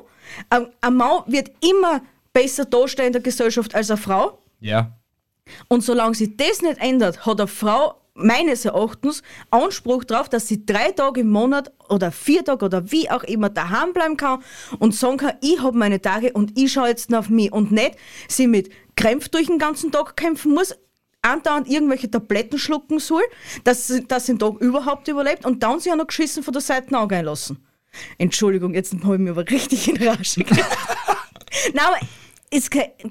Ein, 0.49 0.67
ein 0.81 0.95
Mann 0.95 1.23
wird 1.27 1.51
immer 1.61 2.01
besser 2.33 2.65
dastehen 2.65 3.07
in 3.07 3.13
der 3.13 3.21
Gesellschaft 3.21 3.73
als 3.75 3.89
eine 3.89 3.97
Frau. 3.97 4.39
Ja. 4.59 4.97
Und 5.67 5.83
solange 5.83 6.15
sich 6.15 6.37
das 6.37 6.61
nicht 6.61 6.79
ändert, 6.79 7.25
hat 7.25 7.39
eine 7.39 7.47
Frau 7.47 7.95
meines 8.19 8.65
Erachtens 8.65 9.23
Anspruch 9.49 10.03
darauf, 10.03 10.29
dass 10.29 10.47
sie 10.47 10.65
drei 10.65 10.91
Tage 10.91 11.21
im 11.21 11.29
Monat 11.29 11.71
oder 11.89 12.11
vier 12.11 12.43
Tage 12.43 12.65
oder 12.65 12.91
wie 12.91 13.09
auch 13.09 13.23
immer 13.23 13.49
daheim 13.49 13.93
bleiben 13.93 14.17
kann 14.17 14.43
und 14.79 14.95
sagen 14.95 15.17
kann, 15.17 15.33
ich 15.41 15.61
habe 15.61 15.77
meine 15.77 16.01
Tage 16.01 16.33
und 16.33 16.57
ich 16.57 16.73
schaue 16.73 16.89
jetzt 16.89 17.13
auf 17.13 17.29
mich 17.29 17.51
und 17.51 17.71
nicht 17.71 17.95
sie 18.27 18.47
mit 18.47 18.69
Krämpf 18.95 19.29
durch 19.29 19.47
den 19.47 19.59
ganzen 19.59 19.91
Tag 19.91 20.15
kämpfen 20.17 20.53
muss, 20.53 20.75
andauernd 21.21 21.67
irgendwelche 21.67 22.09
Tabletten 22.09 22.59
schlucken 22.59 22.99
soll, 22.99 23.23
dass 23.63 23.87
sie, 23.87 24.05
dass 24.05 24.25
sie 24.25 24.33
den 24.33 24.39
Tag 24.39 24.61
überhaupt 24.61 25.07
überlebt 25.07 25.45
und 25.45 25.63
dann 25.63 25.79
sie 25.79 25.91
auch 25.91 25.95
noch 25.95 26.07
geschissen 26.07 26.43
von 26.43 26.53
der 26.53 26.61
Seite 26.61 26.97
angehen 26.97 27.25
lassen. 27.25 27.65
Entschuldigung, 28.17 28.73
jetzt 28.73 28.93
habe 29.03 29.15
ich 29.15 29.21
mich 29.21 29.31
aber 29.31 29.49
richtig 29.49 29.87
in 29.87 29.97
Rage 29.97 30.43
gekriegt. 30.43 30.67
Nein, 31.73 31.85
aber 31.85 31.99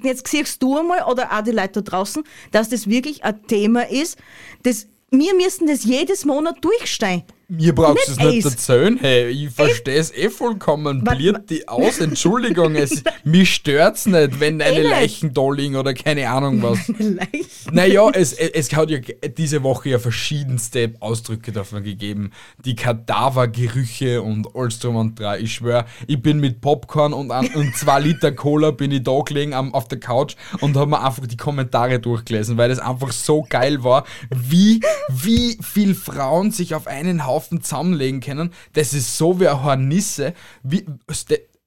jetzt 0.02 0.28
siehst 0.28 0.62
du 0.62 0.78
einmal 0.78 1.02
oder 1.04 1.32
auch 1.32 1.42
die 1.42 1.50
Leute 1.50 1.82
da 1.82 1.90
draußen, 1.90 2.24
dass 2.50 2.68
das 2.68 2.88
wirklich 2.88 3.24
ein 3.24 3.46
Thema 3.46 3.88
ist, 3.88 4.18
das 4.62 4.86
wir 5.10 5.34
müssen 5.34 5.66
das 5.66 5.84
jedes 5.84 6.24
Monat 6.24 6.62
durchstehen. 6.64 7.22
Mir 7.50 7.74
brauchst 7.74 8.08
du 8.08 8.12
es 8.12 8.18
Nicht 8.18 8.44
erzählen, 8.44 8.98
hey, 9.00 9.28
ich 9.28 9.48
verstehe 9.48 9.96
es 9.96 10.14
eh 10.14 10.28
vollkommen. 10.28 11.02
Bliert 11.02 11.48
die 11.48 11.66
aus, 11.66 11.98
Entschuldigung, 11.98 12.74
es, 12.74 13.02
mich 13.24 13.54
stört's 13.54 14.04
nicht, 14.04 14.38
wenn 14.38 14.60
Eh 14.60 14.80
nicht. 14.80 14.90
Leichen 14.90 15.32
da 15.32 15.50
liegen 15.50 15.76
oder 15.76 15.94
keine 15.94 16.28
Ahnung 16.28 16.62
was. 16.62 16.86
Leicht. 16.98 17.72
Naja, 17.72 18.10
es, 18.12 18.34
es, 18.34 18.50
es 18.50 18.76
hat 18.76 18.90
ja 18.90 18.98
diese 18.98 19.62
Woche 19.62 19.88
ja 19.88 19.98
verschiedenste 19.98 20.92
Ausdrücke 21.00 21.50
davon 21.50 21.84
gegeben. 21.84 22.32
Die 22.66 22.76
Kadavergerüche 22.76 24.20
und 24.20 24.54
alles 24.54 24.78
drum 24.78 24.96
und 24.96 25.18
dran. 25.18 25.42
Ich 25.42 25.54
schwör, 25.54 25.86
ich 26.06 26.20
bin 26.20 26.40
mit 26.40 26.60
Popcorn 26.60 27.14
und, 27.14 27.30
an, 27.30 27.46
und 27.54 27.74
zwei 27.74 27.98
Liter 28.00 28.30
Cola 28.30 28.72
bin 28.72 28.92
ich 28.92 29.04
da 29.04 29.18
gelegen 29.24 29.54
am, 29.54 29.72
auf 29.72 29.88
der 29.88 30.00
Couch 30.00 30.36
und 30.60 30.76
habe 30.76 30.90
mir 30.90 31.02
einfach 31.02 31.26
die 31.26 31.38
Kommentare 31.38 31.98
durchgelesen, 31.98 32.58
weil 32.58 32.68
das 32.68 32.78
einfach 32.78 33.10
so 33.10 33.46
geil 33.48 33.82
war, 33.82 34.04
wie, 34.28 34.82
wie 35.08 35.56
viel 35.62 35.94
Frauen 35.94 36.50
sich 36.50 36.74
auf 36.74 36.86
einen 36.86 37.24
Haufen 37.38 37.62
zusammenlegen 37.62 38.20
können. 38.20 38.50
Das 38.72 38.92
ist 38.92 39.16
so 39.16 39.38
wie 39.38 39.46
eine 39.46 39.62
Hornisse. 39.62 40.34
Wie, 40.62 40.84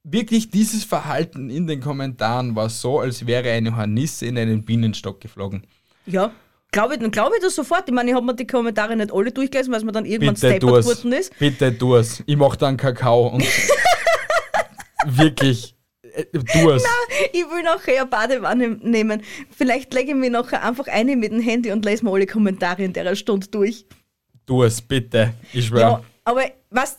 wirklich 0.03 0.49
dieses 0.49 0.83
Verhalten 0.83 1.49
in 1.49 1.67
den 1.67 1.79
Kommentaren 1.79 2.55
war 2.55 2.69
so, 2.69 2.99
als 2.99 3.25
wäre 3.25 3.51
eine 3.51 3.75
Hornisse 3.75 4.25
in 4.25 4.37
einen 4.37 4.65
Bienenstock 4.65 5.21
geflogen. 5.21 5.65
Ja. 6.05 6.31
Glaube 6.73 6.93
ich, 6.93 7.01
dann 7.01 7.11
glaube 7.11 7.35
ich 7.35 7.43
das 7.43 7.55
sofort. 7.55 7.83
Ich 7.87 7.93
meine, 7.93 8.11
ich 8.11 8.15
habe 8.15 8.25
mir 8.25 8.33
die 8.33 8.47
Kommentare 8.47 8.95
nicht 8.95 9.11
alle 9.11 9.31
durchgelesen, 9.31 9.73
weil 9.73 9.79
es 9.79 9.85
mir 9.85 9.91
dann 9.91 10.05
irgendwann 10.05 10.37
steppert 10.37 10.85
worden 10.85 11.11
ist. 11.11 11.37
Bitte 11.37 11.77
tu's. 11.77 12.23
Ich 12.25 12.37
mach 12.37 12.55
dann 12.55 12.77
Kakao 12.77 13.27
und 13.27 13.43
wirklich 15.05 15.75
äh, 16.01 16.23
tu's. 16.31 16.85
Ich 17.33 17.43
will 17.43 17.63
nachher 17.63 18.01
eine 18.01 18.09
Badewanne 18.09 18.69
nehmen. 18.81 19.21
Vielleicht 19.49 19.93
lege 19.93 20.11
ich 20.11 20.15
mich 20.15 20.31
nachher 20.31 20.63
einfach 20.63 20.87
eine 20.87 21.17
mit 21.17 21.33
dem 21.33 21.41
Handy 21.41 21.71
und 21.71 21.83
lese 21.83 22.05
mir 22.05 22.11
alle 22.13 22.25
Kommentare 22.25 22.83
in 22.83 22.93
der 22.93 23.15
Stunde 23.15 23.47
durch. 23.47 23.85
Tu's, 24.45 24.81
bitte. 24.81 25.33
Ich 25.53 25.67
schwör. 25.67 25.79
Ja, 25.79 26.03
aber 26.23 26.43
was, 26.69 26.97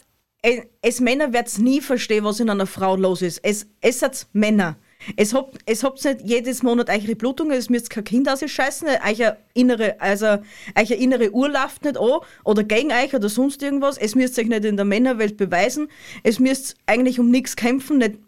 es 0.81 1.01
Männer 1.01 1.33
wird's 1.33 1.59
nie 1.59 1.81
verstehen, 1.81 2.25
was 2.25 2.41
in 2.41 2.51
einer 2.51 2.67
Frau 2.67 2.97
los 2.97 3.23
ist. 3.23 3.39
Es, 3.43 3.67
es 3.81 4.01
seid 4.01 4.27
Männer. 4.33 4.77
Es 5.17 5.35
habt, 5.35 5.59
es 5.67 5.83
habt 5.83 6.05
nicht 6.05 6.21
jedes 6.25 6.63
Monat 6.63 6.89
eure 6.89 7.17
Blutungen, 7.17 7.59
es 7.59 7.69
müsst 7.69 7.91
kein 7.91 8.05
Kind 8.05 8.29
aus 8.29 8.43
euch 8.43 8.53
scheißen, 8.53 8.89
euer 9.05 9.37
innere, 9.53 10.01
also, 10.01 10.39
euer 10.77 10.97
innere 10.97 11.33
Uhr 11.33 11.49
läuft 11.49 11.85
nicht 11.85 11.99
an 11.99 12.21
oder 12.45 12.63
gegen 12.63 12.93
euch 12.93 13.15
oder 13.15 13.29
sonst 13.29 13.63
irgendwas. 13.63 13.99
Es 13.99 14.15
müsst 14.15 14.39
euch 14.39 14.47
nicht 14.47 14.65
in 14.65 14.77
der 14.77 14.85
Männerwelt 14.85 15.37
beweisen. 15.37 15.89
Es 16.23 16.39
müsst 16.39 16.77
eigentlich 16.87 17.19
um 17.19 17.31
nichts 17.31 17.57
kämpfen, 17.57 17.99
nicht, 17.99 18.19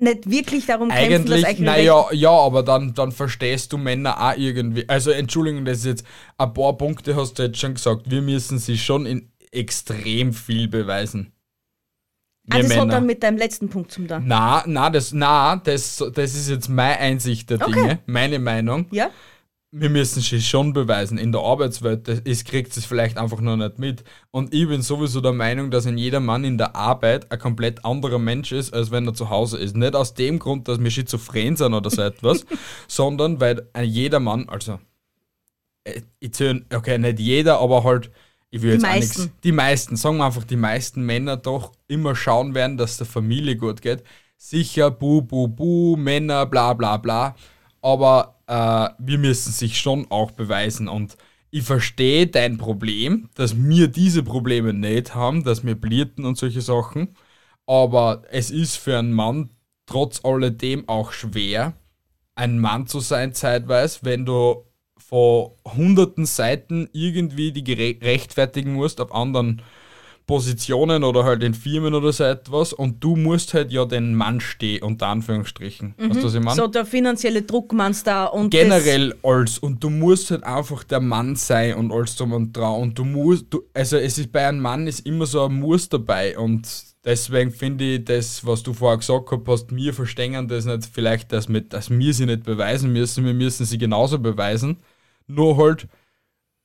nicht 0.00 0.30
wirklich 0.30 0.66
darum 0.66 0.88
kämpfen, 0.88 1.26
dass 1.26 1.44
Eigentlich, 1.44 1.60
naja, 1.60 2.06
ja, 2.12 2.30
aber 2.30 2.62
dann, 2.62 2.94
dann 2.94 3.12
verstehst 3.12 3.72
du 3.72 3.78
Männer 3.78 4.20
auch 4.20 4.36
irgendwie. 4.36 4.88
Also, 4.88 5.10
Entschuldigung, 5.10 5.64
das 5.64 5.78
ist 5.78 5.84
jetzt 5.86 6.04
ein 6.38 6.52
paar 6.52 6.76
Punkte 6.76 7.16
hast 7.16 7.38
du 7.38 7.44
jetzt 7.44 7.58
schon 7.58 7.74
gesagt. 7.74 8.10
Wir 8.10 8.22
müssen 8.22 8.58
sie 8.58 8.78
schon 8.78 9.06
in 9.06 9.30
extrem 9.52 10.32
viel 10.32 10.68
beweisen. 10.68 11.32
Ah, 12.50 12.56
Wir 12.56 12.62
das 12.62 12.72
hat 12.72 12.78
Männer. 12.78 12.92
dann 12.94 13.06
mit 13.06 13.22
deinem 13.22 13.36
letzten 13.38 13.68
Punkt 13.68 13.92
zum 13.92 14.06
da. 14.08 14.20
Na, 14.20 14.62
na, 14.66 14.90
das, 14.90 15.12
na, 15.12 15.56
das, 15.56 16.02
das 16.14 16.34
ist 16.34 16.48
jetzt 16.48 16.68
meine 16.68 16.98
Einsicht 16.98 17.50
der 17.50 17.60
Okay. 17.60 17.72
Dinge, 17.72 17.98
meine 18.06 18.38
Meinung. 18.38 18.86
Ja? 18.90 19.10
Wir 19.72 19.88
müssen 19.88 20.20
sie 20.20 20.42
schon 20.42 20.72
beweisen. 20.72 21.16
In 21.16 21.30
der 21.30 21.42
Arbeitswelt 21.42 22.08
ist, 22.08 22.44
kriegt 22.44 22.76
es 22.76 22.84
vielleicht 22.84 23.16
einfach 23.18 23.40
noch 23.40 23.56
nicht 23.56 23.78
mit. 23.78 24.02
Und 24.32 24.52
ich 24.52 24.66
bin 24.66 24.82
sowieso 24.82 25.20
der 25.20 25.32
Meinung, 25.32 25.70
dass 25.70 25.86
ein 25.86 25.96
jeder 25.96 26.18
Mann 26.18 26.42
in 26.42 26.58
der 26.58 26.74
Arbeit 26.74 27.30
ein 27.30 27.38
komplett 27.38 27.84
anderer 27.84 28.18
Mensch 28.18 28.50
ist, 28.50 28.74
als 28.74 28.90
wenn 28.90 29.06
er 29.06 29.14
zu 29.14 29.30
Hause 29.30 29.58
ist. 29.58 29.76
Nicht 29.76 29.94
aus 29.94 30.14
dem 30.14 30.40
Grund, 30.40 30.66
dass 30.66 30.82
wir 30.82 30.90
schizophren 30.90 31.54
sind 31.56 31.72
oder 31.72 31.88
so 31.88 32.02
etwas, 32.02 32.44
sondern 32.88 33.40
weil 33.40 33.68
ein 33.72 33.88
jeder 33.88 34.18
Mann, 34.18 34.48
also 34.48 34.80
äh, 35.84 36.00
ich 36.18 36.32
zähle, 36.32 36.64
okay, 36.74 36.98
nicht 36.98 37.20
jeder, 37.20 37.60
aber 37.60 37.84
halt, 37.84 38.10
ich 38.50 38.62
will 38.62 38.70
Die 38.70 38.74
jetzt 38.74 38.82
meisten. 38.82 39.22
nichts. 39.22 39.40
Die 39.44 39.52
meisten, 39.52 39.96
sagen 39.96 40.16
wir 40.16 40.24
einfach, 40.24 40.44
die 40.44 40.56
meisten 40.56 41.02
Männer 41.02 41.36
doch 41.36 41.72
immer 41.86 42.16
schauen 42.16 42.56
werden, 42.56 42.76
dass 42.76 42.96
der 42.96 43.06
Familie 43.06 43.56
gut 43.56 43.82
geht. 43.82 44.02
Sicher, 44.36 44.90
bu, 44.90 45.22
bu, 45.22 45.46
bu, 45.46 45.96
Männer, 45.96 46.46
bla, 46.46 46.72
bla, 46.74 46.96
bla. 46.96 47.36
Aber 47.82 48.40
äh, 48.46 48.88
wir 48.98 49.18
müssen 49.18 49.52
sich 49.52 49.78
schon 49.78 50.10
auch 50.10 50.32
beweisen. 50.32 50.88
Und 50.88 51.16
ich 51.50 51.64
verstehe 51.64 52.26
dein 52.26 52.58
Problem, 52.58 53.28
dass 53.34 53.56
wir 53.56 53.88
diese 53.88 54.22
Probleme 54.22 54.72
nicht 54.72 55.14
haben, 55.14 55.44
dass 55.44 55.64
wir 55.64 55.74
blierten 55.74 56.24
und 56.24 56.38
solche 56.38 56.60
Sachen. 56.60 57.16
Aber 57.66 58.22
es 58.30 58.50
ist 58.50 58.76
für 58.76 58.98
einen 58.98 59.12
Mann 59.12 59.50
trotz 59.86 60.24
alledem 60.24 60.88
auch 60.88 61.12
schwer, 61.12 61.74
ein 62.34 62.58
Mann 62.58 62.86
zu 62.86 63.00
sein 63.00 63.34
zeitweise, 63.34 64.00
wenn 64.02 64.24
du 64.24 64.64
von 64.96 65.50
hunderten 65.64 66.26
Seiten 66.26 66.88
irgendwie 66.92 67.52
die 67.52 67.72
rechtfertigen 67.72 68.74
musst 68.74 69.00
auf 69.00 69.12
anderen 69.12 69.62
Positionen 70.30 71.02
oder 71.02 71.24
halt 71.24 71.42
in 71.42 71.54
Firmen 71.54 71.92
oder 71.92 72.12
so 72.12 72.24
etwas 72.24 72.72
und 72.72 73.02
du 73.02 73.16
musst 73.16 73.52
halt 73.52 73.72
ja 73.72 73.84
den 73.84 74.14
Mann 74.14 74.40
stehen, 74.40 74.82
unter 74.82 75.08
Anführungsstrichen. 75.08 75.94
Weißt 75.98 76.20
du, 76.20 76.24
was 76.24 76.34
ich 76.34 76.40
meine? 76.40 76.56
So 76.56 76.68
der 76.68 76.86
finanzielle 76.86 77.42
Druck 77.42 77.72
meinst 77.72 78.06
du 78.06 78.10
da 78.10 78.26
und 78.26 78.50
Generell 78.50 79.14
als 79.22 79.58
und 79.58 79.82
du 79.82 79.90
musst 79.90 80.30
halt 80.30 80.44
einfach 80.44 80.84
der 80.84 81.00
Mann 81.00 81.36
sein 81.36 81.74
und 81.74 81.92
alles 81.92 82.16
drum 82.16 82.32
und 82.32 82.56
dran. 82.56 82.80
Und 82.80 82.98
du 82.98 83.04
musst, 83.04 83.46
du, 83.50 83.62
also 83.74 83.96
es 83.96 84.18
ist 84.18 84.32
bei 84.32 84.46
einem 84.46 84.60
Mann 84.60 84.86
ist 84.86 85.06
immer 85.06 85.26
so 85.26 85.44
ein 85.44 85.54
Muss 85.58 85.88
dabei. 85.88 86.38
Und 86.38 86.68
deswegen 87.04 87.50
finde 87.50 87.96
ich 87.96 88.04
das, 88.04 88.46
was 88.46 88.62
du 88.62 88.72
vorher 88.72 88.98
gesagt 88.98 89.26
gehabt 89.26 89.48
hast, 89.48 89.74
wir 89.74 89.92
verstehen 89.92 90.48
das 90.48 90.64
nicht. 90.64 90.88
Vielleicht, 90.92 91.32
dass, 91.32 91.48
mit, 91.48 91.72
dass 91.72 91.90
wir 91.90 92.14
sie 92.14 92.26
nicht 92.26 92.44
beweisen 92.44 92.92
müssen, 92.92 93.24
wir 93.24 93.34
müssen 93.34 93.66
sie 93.66 93.78
genauso 93.78 94.18
beweisen, 94.18 94.78
nur 95.26 95.56
halt 95.56 95.88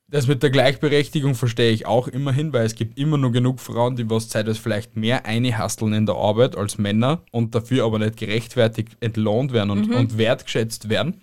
das 0.07 0.27
mit 0.27 0.43
der 0.43 0.51
Gleichberechtigung 0.51 1.33
verstehe 1.33 1.71
ich 1.71 1.87
auch 1.87 2.07
immerhin, 2.07 2.53
weil 2.53 2.65
es 2.65 2.75
gibt 2.75 2.97
immer 2.97 3.17
nur 3.17 3.31
genug 3.31 3.59
Frauen, 3.59 3.95
die 3.95 4.09
was 4.09 4.29
zeitweise 4.29 4.61
vielleicht 4.61 4.95
mehr 4.95 5.25
einhasteln 5.25 5.93
in 5.93 6.05
der 6.05 6.15
Arbeit 6.15 6.55
als 6.55 6.77
Männer 6.77 7.23
und 7.31 7.55
dafür 7.55 7.85
aber 7.85 7.97
nicht 7.97 8.17
gerechtfertigt 8.17 8.97
entlohnt 8.99 9.51
werden 9.51 9.71
und, 9.71 9.91
und 9.93 10.17
wertgeschätzt 10.17 10.89
werden. 10.89 11.21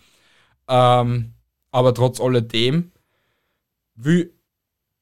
Ähm, 0.69 1.33
aber 1.71 1.95
trotz 1.95 2.21
alledem, 2.21 2.91
wie, 3.95 4.31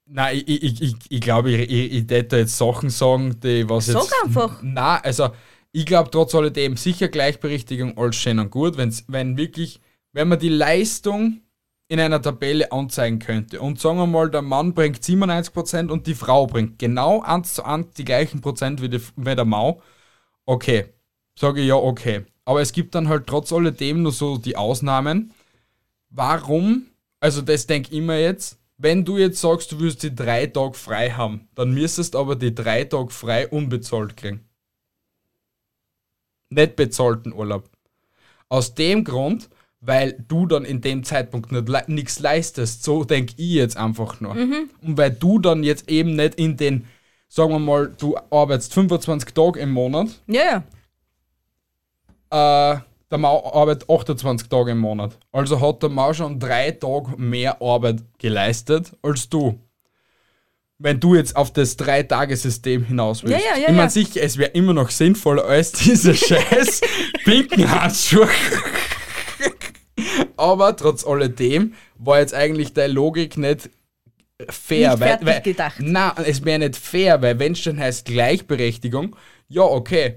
nein, 0.04 0.42
ich, 0.46 0.62
ich, 0.62 0.82
ich, 0.82 0.94
ich, 1.08 1.20
glaube, 1.20 1.50
ich, 1.50 1.70
ich, 1.70 1.92
ich 1.92 2.06
da 2.06 2.36
jetzt 2.36 2.58
Sachen 2.58 2.90
sagen, 2.90 3.40
die 3.40 3.68
was 3.68 3.86
Sag 3.86 4.02
jetzt. 4.02 4.14
einfach. 4.24 4.60
Na, 4.62 4.98
also 5.00 5.30
ich 5.72 5.86
glaube 5.86 6.10
trotz 6.10 6.34
alledem 6.34 6.76
sicher 6.76 7.08
Gleichberechtigung 7.08 7.96
alles 7.96 8.16
schön 8.16 8.38
und 8.38 8.50
gut, 8.50 8.76
wenn's, 8.76 9.04
wenn 9.08 9.38
wirklich, 9.38 9.80
wenn 10.12 10.28
man 10.28 10.38
die 10.38 10.48
Leistung 10.50 11.40
in 11.90 11.98
einer 11.98 12.22
Tabelle 12.22 12.70
anzeigen 12.70 13.18
könnte 13.18 13.60
und 13.60 13.80
sagen 13.80 13.98
wir 13.98 14.06
mal, 14.06 14.30
der 14.30 14.42
Mann 14.42 14.74
bringt 14.74 15.00
97% 15.00 15.88
und 15.90 16.06
die 16.06 16.14
Frau 16.14 16.46
bringt 16.46 16.78
genau 16.78 17.20
eins 17.20 17.54
zu 17.54 17.64
eins 17.64 17.90
die 17.94 18.04
gleichen 18.04 18.40
Prozent 18.40 18.80
wie, 18.80 18.88
die, 18.88 19.02
wie 19.16 19.34
der 19.34 19.44
Mau, 19.44 19.82
okay, 20.46 20.84
sage 21.36 21.60
ich 21.60 21.66
ja, 21.66 21.74
okay. 21.74 22.24
Aber 22.44 22.60
es 22.60 22.72
gibt 22.72 22.94
dann 22.94 23.08
halt 23.08 23.26
trotz 23.26 23.52
alledem 23.52 24.02
nur 24.02 24.12
so 24.12 24.38
die 24.38 24.56
Ausnahmen. 24.56 25.34
Warum? 26.10 26.86
Also 27.18 27.42
das 27.42 27.66
denke 27.66 27.92
ich 27.92 28.00
mir 28.00 28.20
jetzt, 28.22 28.60
wenn 28.78 29.04
du 29.04 29.18
jetzt 29.18 29.40
sagst, 29.40 29.72
du 29.72 29.80
willst 29.80 30.04
die 30.04 30.14
drei 30.14 30.46
Tage 30.46 30.74
frei 30.74 31.10
haben, 31.10 31.48
dann 31.56 31.74
müsstest 31.74 32.14
aber 32.14 32.36
die 32.36 32.54
drei 32.54 32.84
Tage 32.84 33.10
frei 33.10 33.48
unbezahlt 33.48 34.16
kriegen. 34.16 34.48
Nicht 36.50 36.76
bezahlten 36.76 37.32
Urlaub. 37.32 37.68
Aus 38.48 38.76
dem 38.76 39.02
Grund, 39.02 39.50
weil 39.80 40.22
du 40.28 40.46
dann 40.46 40.64
in 40.64 40.80
dem 40.80 41.04
Zeitpunkt 41.04 41.50
nichts 41.88 42.18
leistest. 42.18 42.84
So 42.84 43.04
denke 43.04 43.34
ich 43.36 43.52
jetzt 43.54 43.76
einfach 43.76 44.20
nur. 44.20 44.32
Und 44.32 44.98
weil 44.98 45.10
du 45.10 45.38
dann 45.38 45.62
jetzt 45.64 45.88
eben 45.90 46.16
nicht 46.16 46.34
in 46.34 46.56
den, 46.56 46.86
sagen 47.28 47.52
wir 47.52 47.58
mal, 47.58 47.92
du 47.98 48.16
arbeitest 48.30 48.74
25 48.74 49.32
Tage 49.32 49.60
im 49.60 49.70
Monat 49.70 50.08
Ja, 50.26 50.62
ja. 52.32 52.74
äh, 52.74 52.80
der 53.10 53.18
Mau 53.18 53.52
arbeitet 53.52 53.90
28 53.90 54.48
Tage 54.48 54.70
im 54.72 54.78
Monat. 54.78 55.18
Also 55.32 55.60
hat 55.60 55.82
der 55.82 55.90
Mau 55.90 56.12
schon 56.12 56.38
drei 56.38 56.70
Tage 56.70 57.16
mehr 57.16 57.60
Arbeit 57.60 58.02
geleistet 58.18 58.92
als 59.02 59.28
du. 59.28 59.58
Wenn 60.78 60.98
du 61.00 61.14
jetzt 61.14 61.36
auf 61.36 61.52
das 61.52 61.76
Drei-Tage-System 61.76 62.84
hinaus 62.84 63.22
willst. 63.22 63.36
Ja, 63.44 63.54
ja, 63.54 63.60
ja, 63.62 63.68
ich 63.68 63.76
meine, 63.76 63.90
sicher, 63.90 64.22
es 64.22 64.38
wäre 64.38 64.50
immer 64.52 64.72
noch 64.72 64.90
sinnvoller 64.90 65.44
als 65.44 65.72
diese 65.84 66.14
scheiß 66.14 66.80
pinken 67.24 67.70
Handschuhe. 67.70 68.28
Aber 70.40 70.74
trotz 70.74 71.06
alledem 71.06 71.74
war 71.98 72.18
jetzt 72.20 72.34
eigentlich 72.34 72.72
deine 72.72 72.94
Logik 72.94 73.36
nicht 73.36 73.68
fair. 74.48 74.90
Nicht 74.90 75.00
weil, 75.00 75.18
weil, 75.22 75.40
gedacht. 75.42 75.76
Na, 75.80 76.14
es 76.24 76.44
wäre 76.44 76.60
nicht 76.60 76.76
fair, 76.76 77.20
weil 77.20 77.38
wenn 77.38 77.52
es 77.52 77.60
schon 77.60 77.78
heißt 77.78 78.06
Gleichberechtigung, 78.06 79.14
ja, 79.48 79.62
okay, 79.62 80.16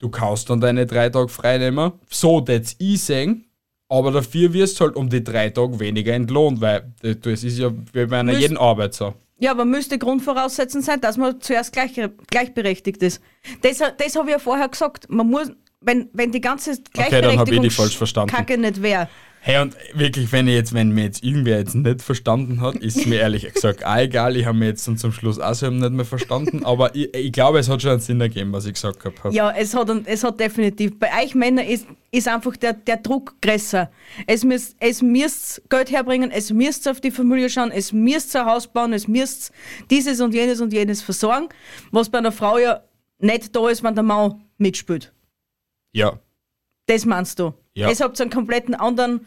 du 0.00 0.08
kannst 0.08 0.50
dann 0.50 0.60
deine 0.60 0.86
drei 0.86 1.08
Tage 1.08 1.28
frei 1.28 1.58
nehmen, 1.58 1.92
so 2.08 2.44
ich 2.78 3.02
sehen, 3.02 3.46
aber 3.88 4.10
dafür 4.10 4.52
wirst 4.52 4.80
du 4.80 4.84
halt 4.86 4.96
um 4.96 5.08
die 5.08 5.22
drei 5.22 5.50
Tage 5.50 5.78
weniger 5.78 6.14
entlohnt, 6.14 6.60
weil 6.60 6.92
das 7.00 7.44
ist 7.44 7.58
ja 7.58 7.70
wie 7.92 8.06
bei 8.06 8.18
einer 8.20 8.32
Müsst- 8.32 8.42
jeden 8.42 8.56
Arbeit 8.56 8.94
so. 8.94 9.14
Ja, 9.42 9.52
aber 9.52 9.64
müsste 9.64 9.98
Grundvoraussetzung 9.98 10.82
sein, 10.82 11.00
dass 11.00 11.16
man 11.16 11.40
zuerst 11.40 11.72
gleich, 11.72 11.92
gleichberechtigt 12.28 13.02
ist. 13.02 13.22
Das, 13.62 13.78
das 13.78 14.14
habe 14.16 14.28
ich 14.28 14.32
ja 14.32 14.38
vorher 14.38 14.68
gesagt. 14.68 15.08
Man 15.08 15.28
muss, 15.30 15.50
wenn, 15.80 16.10
wenn 16.12 16.30
die 16.30 16.42
ganze 16.42 16.72
dann 16.72 16.82
hab 16.82 16.82
ich 16.82 17.10
Gleichberechtigung 17.10 17.62
die 17.62 17.70
falsch 17.70 17.96
verstanden. 17.96 18.34
Kacke 18.34 18.58
nicht 18.58 18.82
wäre. 18.82 19.08
Hey, 19.42 19.62
und 19.62 19.74
wirklich, 19.94 20.30
wenn 20.32 20.46
ich 20.48 20.54
jetzt, 20.54 20.74
wenn 20.74 20.90
mir 20.90 21.04
jetzt 21.04 21.24
irgendwer 21.24 21.58
jetzt 21.58 21.74
nicht 21.74 22.02
verstanden 22.02 22.60
hat, 22.60 22.76
ist 22.76 23.06
mir 23.06 23.20
ehrlich 23.20 23.50
gesagt 23.50 23.86
auch 23.86 23.96
egal. 23.96 24.36
Ich 24.36 24.44
habe 24.44 24.58
mir 24.58 24.66
jetzt 24.66 24.86
dann 24.86 24.98
zum 24.98 25.12
Schluss 25.12 25.38
auch 25.38 25.54
selber 25.54 25.76
nicht 25.76 25.92
mehr 25.92 26.04
verstanden, 26.04 26.62
aber 26.66 26.94
ich, 26.94 27.14
ich 27.14 27.32
glaube, 27.32 27.58
es 27.58 27.70
hat 27.70 27.80
schon 27.80 27.92
einen 27.92 28.00
Sinn 28.00 28.20
ergeben, 28.20 28.52
was 28.52 28.66
ich 28.66 28.74
gesagt 28.74 29.02
habe. 29.02 29.34
Ja, 29.34 29.50
es 29.50 29.74
hat, 29.74 29.88
es 30.04 30.24
hat 30.24 30.38
definitiv. 30.38 30.98
Bei 30.98 31.08
euch 31.22 31.34
Männern 31.34 31.64
ist, 31.64 31.86
ist 32.10 32.28
einfach 32.28 32.54
der, 32.58 32.74
der 32.74 32.98
Druck 32.98 33.34
größer. 33.40 33.90
Es 34.26 34.44
müsst, 34.44 34.76
es 34.78 35.00
müsst 35.00 35.62
Geld 35.70 35.90
herbringen, 35.90 36.30
es 36.30 36.52
müsst 36.52 36.86
auf 36.86 37.00
die 37.00 37.10
Familie 37.10 37.48
schauen, 37.48 37.70
es 37.70 37.94
müsst 37.94 38.36
ein 38.36 38.44
Haus 38.44 38.66
bauen, 38.66 38.92
es 38.92 39.08
müsst 39.08 39.52
dieses 39.90 40.20
und 40.20 40.34
jenes 40.34 40.60
und 40.60 40.70
jenes 40.74 41.00
versorgen, 41.00 41.48
was 41.92 42.10
bei 42.10 42.18
einer 42.18 42.32
Frau 42.32 42.58
ja 42.58 42.82
nicht 43.18 43.56
da 43.56 43.70
ist, 43.70 43.82
wenn 43.82 43.94
der 43.94 44.04
Mann 44.04 44.44
mitspielt. 44.58 45.14
Ja, 45.92 46.18
Das 46.86 47.06
meinst 47.06 47.38
du? 47.38 47.54
Ja. 47.80 47.90
Es 47.90 48.00
habt 48.00 48.16
so 48.16 48.24
einen 48.24 48.30
kompletten 48.30 48.74
anderen 48.74 49.26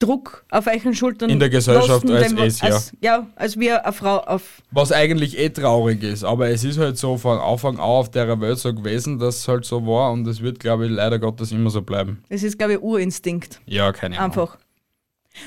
Druck 0.00 0.44
auf 0.50 0.66
euren 0.66 0.94
Schultern. 0.94 1.30
In 1.30 1.38
der 1.38 1.50
Gesellschaft 1.50 2.08
lassen, 2.08 2.38
als 2.38 2.54
es, 2.54 2.60
ja. 2.60 2.66
als, 2.66 2.92
ja. 3.00 3.26
als 3.36 3.60
wir 3.60 3.84
eine 3.84 3.92
Frau 3.92 4.18
auf. 4.18 4.62
Was 4.72 4.90
eigentlich 4.90 5.38
eh 5.38 5.50
traurig 5.50 6.02
ist, 6.02 6.24
aber 6.24 6.48
es 6.48 6.64
ist 6.64 6.78
halt 6.78 6.96
so 6.98 7.18
von 7.18 7.38
Anfang 7.38 7.76
an 7.76 7.80
auf 7.80 8.10
der 8.10 8.40
Welt 8.40 8.58
so 8.58 8.74
gewesen, 8.74 9.18
dass 9.18 9.36
es 9.36 9.48
halt 9.48 9.64
so 9.64 9.86
war 9.86 10.10
und 10.10 10.26
es 10.26 10.40
wird, 10.40 10.58
glaube 10.58 10.86
ich, 10.86 10.90
leider 10.90 11.18
Gottes 11.18 11.52
immer 11.52 11.70
so 11.70 11.82
bleiben. 11.82 12.24
Es 12.28 12.42
ist, 12.42 12.58
glaube 12.58 12.72
ich, 12.74 12.80
Urinstinkt. 12.80 13.60
Ja, 13.66 13.92
keine 13.92 14.18
Ahnung. 14.18 14.30
Einfach. 14.30 14.58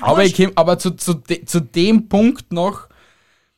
Aber, 0.00 0.24
ich 0.24 0.34
komm, 0.34 0.52
aber 0.54 0.78
zu, 0.78 0.92
zu, 0.92 1.14
de, 1.14 1.44
zu 1.44 1.60
dem 1.60 2.08
Punkt 2.08 2.52
noch, 2.52 2.88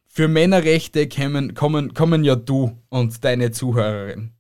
für 0.09 0.29
Männerrechte 0.29 1.09
kommen, 1.09 1.55
kommen, 1.55 1.93
kommen 1.93 2.25
ja 2.25 2.35
du 2.37 2.77
und 2.89 3.23
deine 3.23 3.51
Zuhörerin 3.53 4.33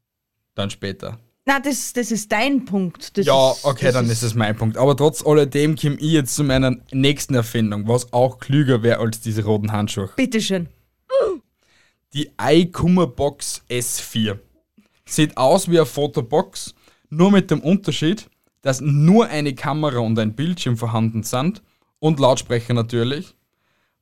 dann 0.55 0.71
später. 0.71 1.19
Na, 1.49 1.61
das, 1.61 1.93
das 1.93 2.11
ist 2.11 2.33
dein 2.33 2.65
Punkt. 2.65 3.17
Das 3.17 3.25
Ja, 3.25 3.53
ist, 3.53 3.65
okay, 3.65 3.93
dann 3.93 4.11
ist 4.11 4.23
es 4.23 4.35
mein 4.35 4.57
Punkt. 4.57 4.77
Aber 4.77 4.97
trotz 4.97 5.25
alledem 5.25 5.77
komme 5.77 5.95
ich 5.95 6.11
jetzt 6.11 6.35
zu 6.35 6.43
meiner 6.43 6.77
nächsten 6.91 7.35
Erfindung, 7.35 7.87
was 7.87 8.13
auch 8.13 8.41
klüger 8.41 8.83
wäre 8.83 8.99
als 8.99 9.21
diese 9.21 9.45
roten 9.45 9.71
Handschuhe. 9.71 10.11
Bitteschön. 10.17 10.69
Die 12.15 12.31
iKummerbox 12.41 13.63
S4. 13.71 14.39
Sieht 15.05 15.37
aus 15.37 15.71
wie 15.71 15.77
eine 15.79 15.87
Fotobox, 15.87 16.75
nur 17.11 17.31
mit 17.31 17.51
dem 17.53 17.61
Unterschied, 17.61 18.29
dass 18.63 18.81
nur 18.81 19.27
eine 19.29 19.55
Kamera 19.55 19.99
und 19.99 20.19
ein 20.19 20.35
Bildschirm 20.35 20.77
vorhanden 20.77 21.23
sind 21.23 21.63
und 22.01 22.19
Lautsprecher 22.19 22.75
natürlich. 22.75 23.37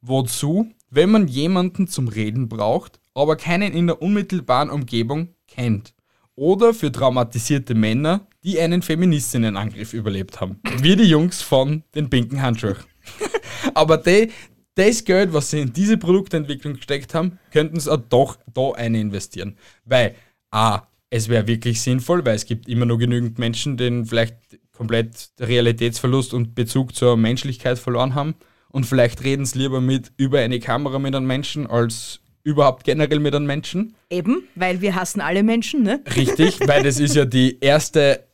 Wozu, 0.00 0.70
wenn 0.90 1.10
man 1.10 1.28
jemanden 1.28 1.88
zum 1.88 2.08
Reden 2.08 2.48
braucht, 2.48 3.00
aber 3.14 3.36
keinen 3.36 3.72
in 3.72 3.86
der 3.86 4.00
unmittelbaren 4.00 4.70
Umgebung 4.70 5.28
kennt. 5.46 5.93
Oder 6.36 6.74
für 6.74 6.90
traumatisierte 6.90 7.74
Männer, 7.74 8.26
die 8.42 8.58
einen 8.58 8.82
Feministinnenangriff 8.82 9.92
überlebt 9.92 10.40
haben. 10.40 10.60
Wie 10.80 10.96
die 10.96 11.04
Jungs 11.04 11.42
von 11.42 11.84
den 11.94 12.10
pinken 12.10 12.42
Handschuhen. 12.42 12.76
Aber 13.74 13.98
die, 13.98 14.30
das 14.74 15.04
Geld, 15.04 15.32
was 15.32 15.50
sie 15.50 15.60
in 15.60 15.72
diese 15.72 15.96
Produktentwicklung 15.96 16.74
gesteckt 16.74 17.14
haben, 17.14 17.38
könnten 17.52 17.78
sie 17.78 17.90
auch 17.92 18.00
doch 18.08 18.36
da 18.52 18.72
eine 18.72 19.00
investieren. 19.00 19.56
Weil, 19.84 20.16
A, 20.50 20.82
es 21.10 21.28
wäre 21.28 21.46
wirklich 21.46 21.80
sinnvoll, 21.80 22.24
weil 22.26 22.34
es 22.34 22.46
gibt 22.46 22.68
immer 22.68 22.86
noch 22.86 22.98
genügend 22.98 23.38
Menschen, 23.38 23.76
denen 23.76 24.04
vielleicht 24.04 24.36
komplett 24.72 25.30
Realitätsverlust 25.38 26.34
und 26.34 26.56
Bezug 26.56 26.96
zur 26.96 27.16
Menschlichkeit 27.16 27.78
verloren 27.78 28.16
haben. 28.16 28.34
Und 28.68 28.86
vielleicht 28.86 29.22
reden 29.22 29.46
sie 29.46 29.60
lieber 29.60 29.80
mit 29.80 30.10
über 30.16 30.40
eine 30.40 30.58
Kamera 30.58 30.98
mit 30.98 31.14
einem 31.14 31.28
Menschen 31.28 31.68
als 31.68 32.20
überhaupt 32.44 32.84
generell 32.84 33.18
mit 33.18 33.34
einem 33.34 33.46
Menschen. 33.46 33.96
Eben, 34.10 34.44
weil 34.54 34.80
wir 34.80 34.94
hassen 34.94 35.20
alle 35.20 35.42
Menschen, 35.42 35.82
ne? 35.82 36.02
Richtig, 36.14 36.60
weil 36.66 36.84
das 36.84 37.00
ist 37.00 37.16
ja 37.16 37.24
die 37.24 37.58
erste, 37.60 38.24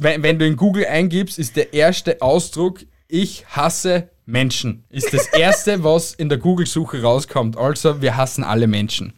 wenn, 0.00 0.38
du 0.38 0.46
in 0.46 0.56
Google 0.56 0.86
eingibst, 0.86 1.38
ist 1.38 1.56
der 1.56 1.72
erste 1.72 2.20
Ausdruck, 2.20 2.80
ich 3.08 3.46
hasse 3.46 4.10
Menschen. 4.26 4.84
Ist 4.90 5.12
das 5.12 5.26
erste, 5.28 5.84
was 5.84 6.12
in 6.12 6.28
der 6.28 6.38
Google-Suche 6.38 7.02
rauskommt. 7.02 7.56
Also, 7.56 8.02
wir 8.02 8.16
hassen 8.16 8.44
alle 8.44 8.66
Menschen. 8.66 9.14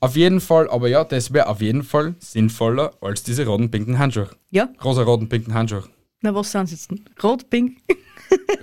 Auf 0.00 0.16
jeden 0.16 0.40
Fall, 0.40 0.70
aber 0.70 0.88
ja, 0.88 1.04
das 1.04 1.32
wäre 1.32 1.48
auf 1.48 1.60
jeden 1.60 1.82
Fall 1.82 2.14
sinnvoller 2.18 2.92
als 3.00 3.24
diese 3.24 3.44
roten, 3.44 3.70
pinken 3.70 3.98
Handschuhe. 3.98 4.30
Ja. 4.50 4.68
Rosa-roten, 4.82 5.28
pinken 5.28 5.54
Handschuhe. 5.54 5.84
Na, 6.22 6.34
was 6.34 6.52
sind 6.52 6.66
sie 6.68 6.76
jetzt? 6.76 6.90
denn? 6.90 7.04
Rot, 7.22 7.50
pink? 7.50 7.78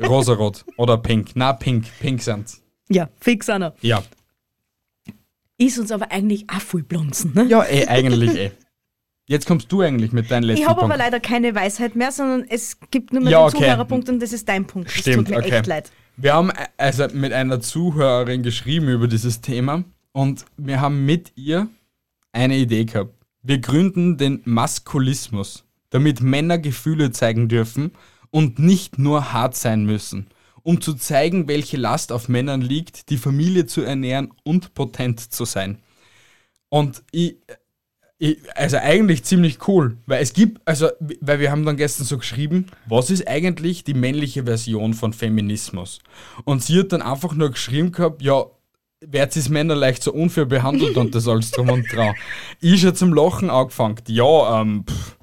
Rosarot 0.02 0.66
oder 0.78 0.98
pink. 0.98 1.32
Na, 1.36 1.54
pink. 1.54 1.86
Pink 2.00 2.22
sind's. 2.22 2.62
Ja, 2.90 3.10
fix 3.20 3.50
einer. 3.50 3.76
Ja. 3.82 4.02
Ist 5.60 5.78
uns 5.78 5.92
aber 5.92 6.12
eigentlich 6.12 6.50
auch 6.50 6.62
voll 6.62 6.84
blunzen, 6.84 7.34
ne? 7.36 7.46
Ja, 7.46 7.64
eh, 7.66 7.86
eigentlich 7.88 8.34
eh. 8.36 8.52
Jetzt 9.28 9.46
kommst 9.46 9.72
du 9.72 9.82
eigentlich 9.82 10.12
mit 10.12 10.32
deinem 10.32 10.46
letzten 10.46 10.64
Ich 10.64 10.68
habe 10.68 10.82
aber 10.82 10.98
leider 10.98 11.20
keine 11.20 11.54
Weisheit 11.54 11.96
mehr, 11.96 12.12
sondern 12.12 12.46
es 12.50 12.80
gibt 12.90 13.14
nur 13.14 13.22
mehr 13.22 13.32
Ja, 13.32 13.40
den 13.42 13.56
okay. 13.56 13.66
Zuhörerpunkt 13.66 14.10
und 14.10 14.20
das 14.22 14.34
ist 14.34 14.50
dein 14.50 14.66
Punkt. 14.66 14.88
Das 14.88 14.96
Stimmt, 14.96 15.28
tut 15.28 15.30
mir 15.30 15.38
okay. 15.38 15.58
echt 15.58 15.68
leid. 15.68 15.92
Wir 16.18 16.34
haben 16.34 16.50
äh, 16.50 16.66
also 16.78 17.06
mit 17.14 17.34
einer 17.34 17.60
Zuhörerin 17.60 18.42
geschrieben 18.42 18.88
über 18.88 19.08
dieses 19.08 19.42
Thema 19.42 19.84
und 20.14 20.46
wir 20.58 20.82
haben 20.82 21.06
mit 21.06 21.34
ihr 21.36 21.68
eine 22.32 22.58
Idee 22.58 22.86
gehabt. 22.86 23.14
Wir 23.44 23.60
gründen 23.60 24.18
den 24.18 24.42
Maskulismus, 24.46 25.66
damit 25.90 26.22
Männer 26.22 26.58
Gefühle 26.58 27.12
zeigen 27.12 27.50
dürfen 27.50 27.92
und 28.32 28.60
nicht 28.60 28.98
nur 28.98 29.34
hart 29.34 29.56
sein 29.56 29.86
müssen, 29.86 30.28
um 30.64 30.82
zu 30.82 30.94
zeigen, 30.94 31.48
welche 31.48 31.78
Last 31.78 32.12
auf 32.12 32.30
Männern 32.30 32.62
liegt, 32.62 33.10
die 33.10 33.18
Familie 33.18 33.66
zu 33.66 33.82
ernähren 33.82 34.32
und 34.44 34.74
potent 34.74 35.20
zu 35.20 35.46
sein. 35.46 35.80
Und 36.70 37.04
ich, 37.12 37.38
ich, 38.20 38.38
also 38.56 38.78
eigentlich 38.78 39.24
ziemlich 39.24 39.68
cool, 39.68 39.98
weil 40.06 40.22
es 40.22 40.34
gibt, 40.34 40.62
also, 40.66 40.90
weil 41.22 41.40
wir 41.40 41.52
haben 41.52 41.66
dann 41.66 41.78
gestern 41.78 42.06
so 42.06 42.18
geschrieben, 42.18 42.68
was 42.86 43.10
ist 43.10 43.28
eigentlich 43.28 43.84
die 43.84 43.94
männliche 43.94 44.44
Version 44.44 44.94
von 44.94 45.14
Feminismus? 45.14 46.00
Und 46.44 46.64
sie 46.64 46.80
hat 46.80 46.92
dann 46.92 47.02
einfach 47.02 47.34
nur 47.34 47.50
geschrieben 47.52 47.92
gehabt, 47.92 48.22
ja, 48.22 48.46
wird 49.02 49.36
es 49.36 49.48
Männer 49.50 49.76
leicht 49.76 50.04
so 50.04 50.12
unfair 50.12 50.46
behandelt 50.46 50.98
und 50.98 51.16
das 51.16 51.28
alles 51.28 51.52
drum 51.52 51.70
und 51.70 51.92
dran. 51.92 52.14
Ich 52.60 52.82
schon 52.82 52.96
zum 52.96 53.14
Lachen 53.14 53.50
angefangen, 53.50 53.96
ja, 54.08 54.62
ähm, 54.62 54.84
pff, 54.86 55.18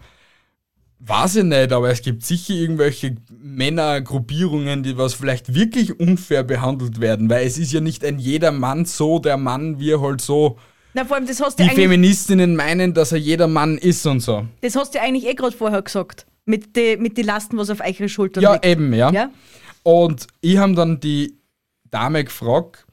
weiß 0.98 1.36
ich 1.36 1.44
nicht, 1.44 1.72
aber 1.72 1.90
es 1.90 2.02
gibt 2.02 2.24
sicher 2.24 2.54
irgendwelche 2.54 3.16
Männergruppierungen, 3.30 4.82
die 4.82 4.96
was 4.96 5.14
vielleicht 5.14 5.54
wirklich 5.54 5.98
unfair 6.00 6.42
behandelt 6.42 7.00
werden, 7.00 7.28
weil 7.30 7.46
es 7.46 7.58
ist 7.58 7.72
ja 7.72 7.80
nicht 7.80 8.04
ein 8.04 8.18
jeder 8.18 8.52
Mann 8.52 8.84
so, 8.84 9.18
der 9.18 9.36
Mann 9.36 9.78
wir 9.78 10.00
halt 10.00 10.20
so 10.20 10.58
Na, 10.94 11.04
vor 11.04 11.16
allem, 11.16 11.26
das 11.26 11.40
hast 11.40 11.58
du 11.58 11.64
die 11.64 11.70
Feministinnen 11.70 12.56
meinen, 12.56 12.94
dass 12.94 13.12
er 13.12 13.18
jeder 13.18 13.46
Mann 13.46 13.78
ist 13.78 14.06
und 14.06 14.20
so. 14.20 14.46
das 14.62 14.76
hast 14.76 14.94
du 14.94 15.00
eigentlich 15.00 15.26
eh 15.26 15.34
gerade 15.34 15.56
vorher 15.56 15.82
gesagt. 15.82 16.26
Mit 16.48 16.76
den 16.76 17.02
mit 17.02 17.18
die 17.18 17.22
Lasten, 17.22 17.56
was 17.58 17.70
auf 17.70 17.80
eure 17.80 18.08
Schultern 18.08 18.42
Ja, 18.42 18.52
liegt. 18.52 18.66
eben, 18.66 18.92
ja. 18.94 19.10
Ja? 19.10 19.30
Und 19.82 20.28
ich 20.40 20.56
habe 20.58 20.74
dann 20.74 21.00
die 21.00 21.38
Dame 21.90 22.22
gefragt, 22.24 22.86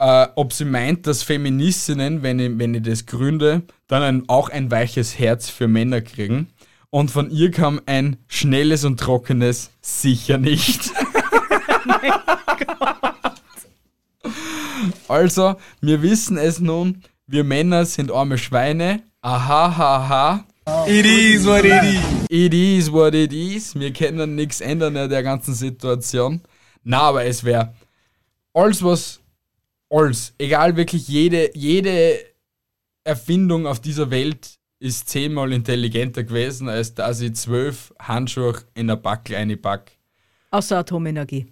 äh, 0.00 0.26
ob 0.34 0.52
sie 0.52 0.64
meint, 0.64 1.06
dass 1.06 1.22
Feministinnen, 1.22 2.22
wenn 2.22 2.38
ich, 2.40 2.58
wenn 2.58 2.74
ich 2.74 2.82
das 2.82 3.06
gründe, 3.06 3.62
dann 3.86 4.02
ein, 4.02 4.28
auch 4.28 4.48
ein 4.48 4.70
weiches 4.70 5.18
Herz 5.18 5.48
für 5.48 5.68
Männer 5.68 6.00
kriegen. 6.00 6.48
Und 6.90 7.10
von 7.10 7.30
ihr 7.30 7.50
kam 7.50 7.80
ein 7.86 8.16
schnelles 8.28 8.84
und 8.84 8.98
trockenes 8.98 9.70
sicher 9.82 10.38
nicht. 10.38 10.90
also, 15.08 15.56
wir 15.80 16.00
wissen 16.02 16.38
es 16.38 16.60
nun, 16.60 17.02
wir 17.26 17.44
Männer 17.44 17.84
sind 17.84 18.10
arme 18.10 18.38
Schweine. 18.38 19.02
Aha, 19.20 19.76
ha, 19.76 20.08
ha. 20.08 20.44
It 20.86 21.04
is 21.04 21.46
what 21.46 21.64
it 21.64 21.82
is. 21.82 22.00
It 22.30 22.54
is 22.54 22.92
what 22.92 23.14
it 23.14 23.32
is. 23.32 23.74
Wir 23.74 23.92
können 23.92 24.34
nichts 24.34 24.60
ändern 24.60 24.96
an 24.96 25.10
der 25.10 25.22
ganzen 25.22 25.54
Situation. 25.54 26.40
Na, 26.84 27.00
aber 27.00 27.24
es 27.24 27.44
wäre 27.44 27.74
alles, 28.54 28.82
was 28.82 29.20
alles, 29.90 30.34
egal 30.38 30.76
wirklich 30.76 31.08
jede, 31.08 31.50
jede 31.54 32.18
Erfindung 33.04 33.66
auf 33.66 33.80
dieser 33.80 34.10
Welt 34.10 34.58
ist 34.80 35.08
zehnmal 35.08 35.52
intelligenter 35.52 36.24
gewesen, 36.24 36.68
als 36.68 36.94
dass 36.94 37.20
ich 37.20 37.34
zwölf 37.34 37.92
Handschuhe 37.98 38.54
in 38.74 38.86
der 38.86 38.96
Backel 38.96 39.36
einpack. 39.36 39.92
Außer 40.50 40.78
Atomenergie. 40.78 41.46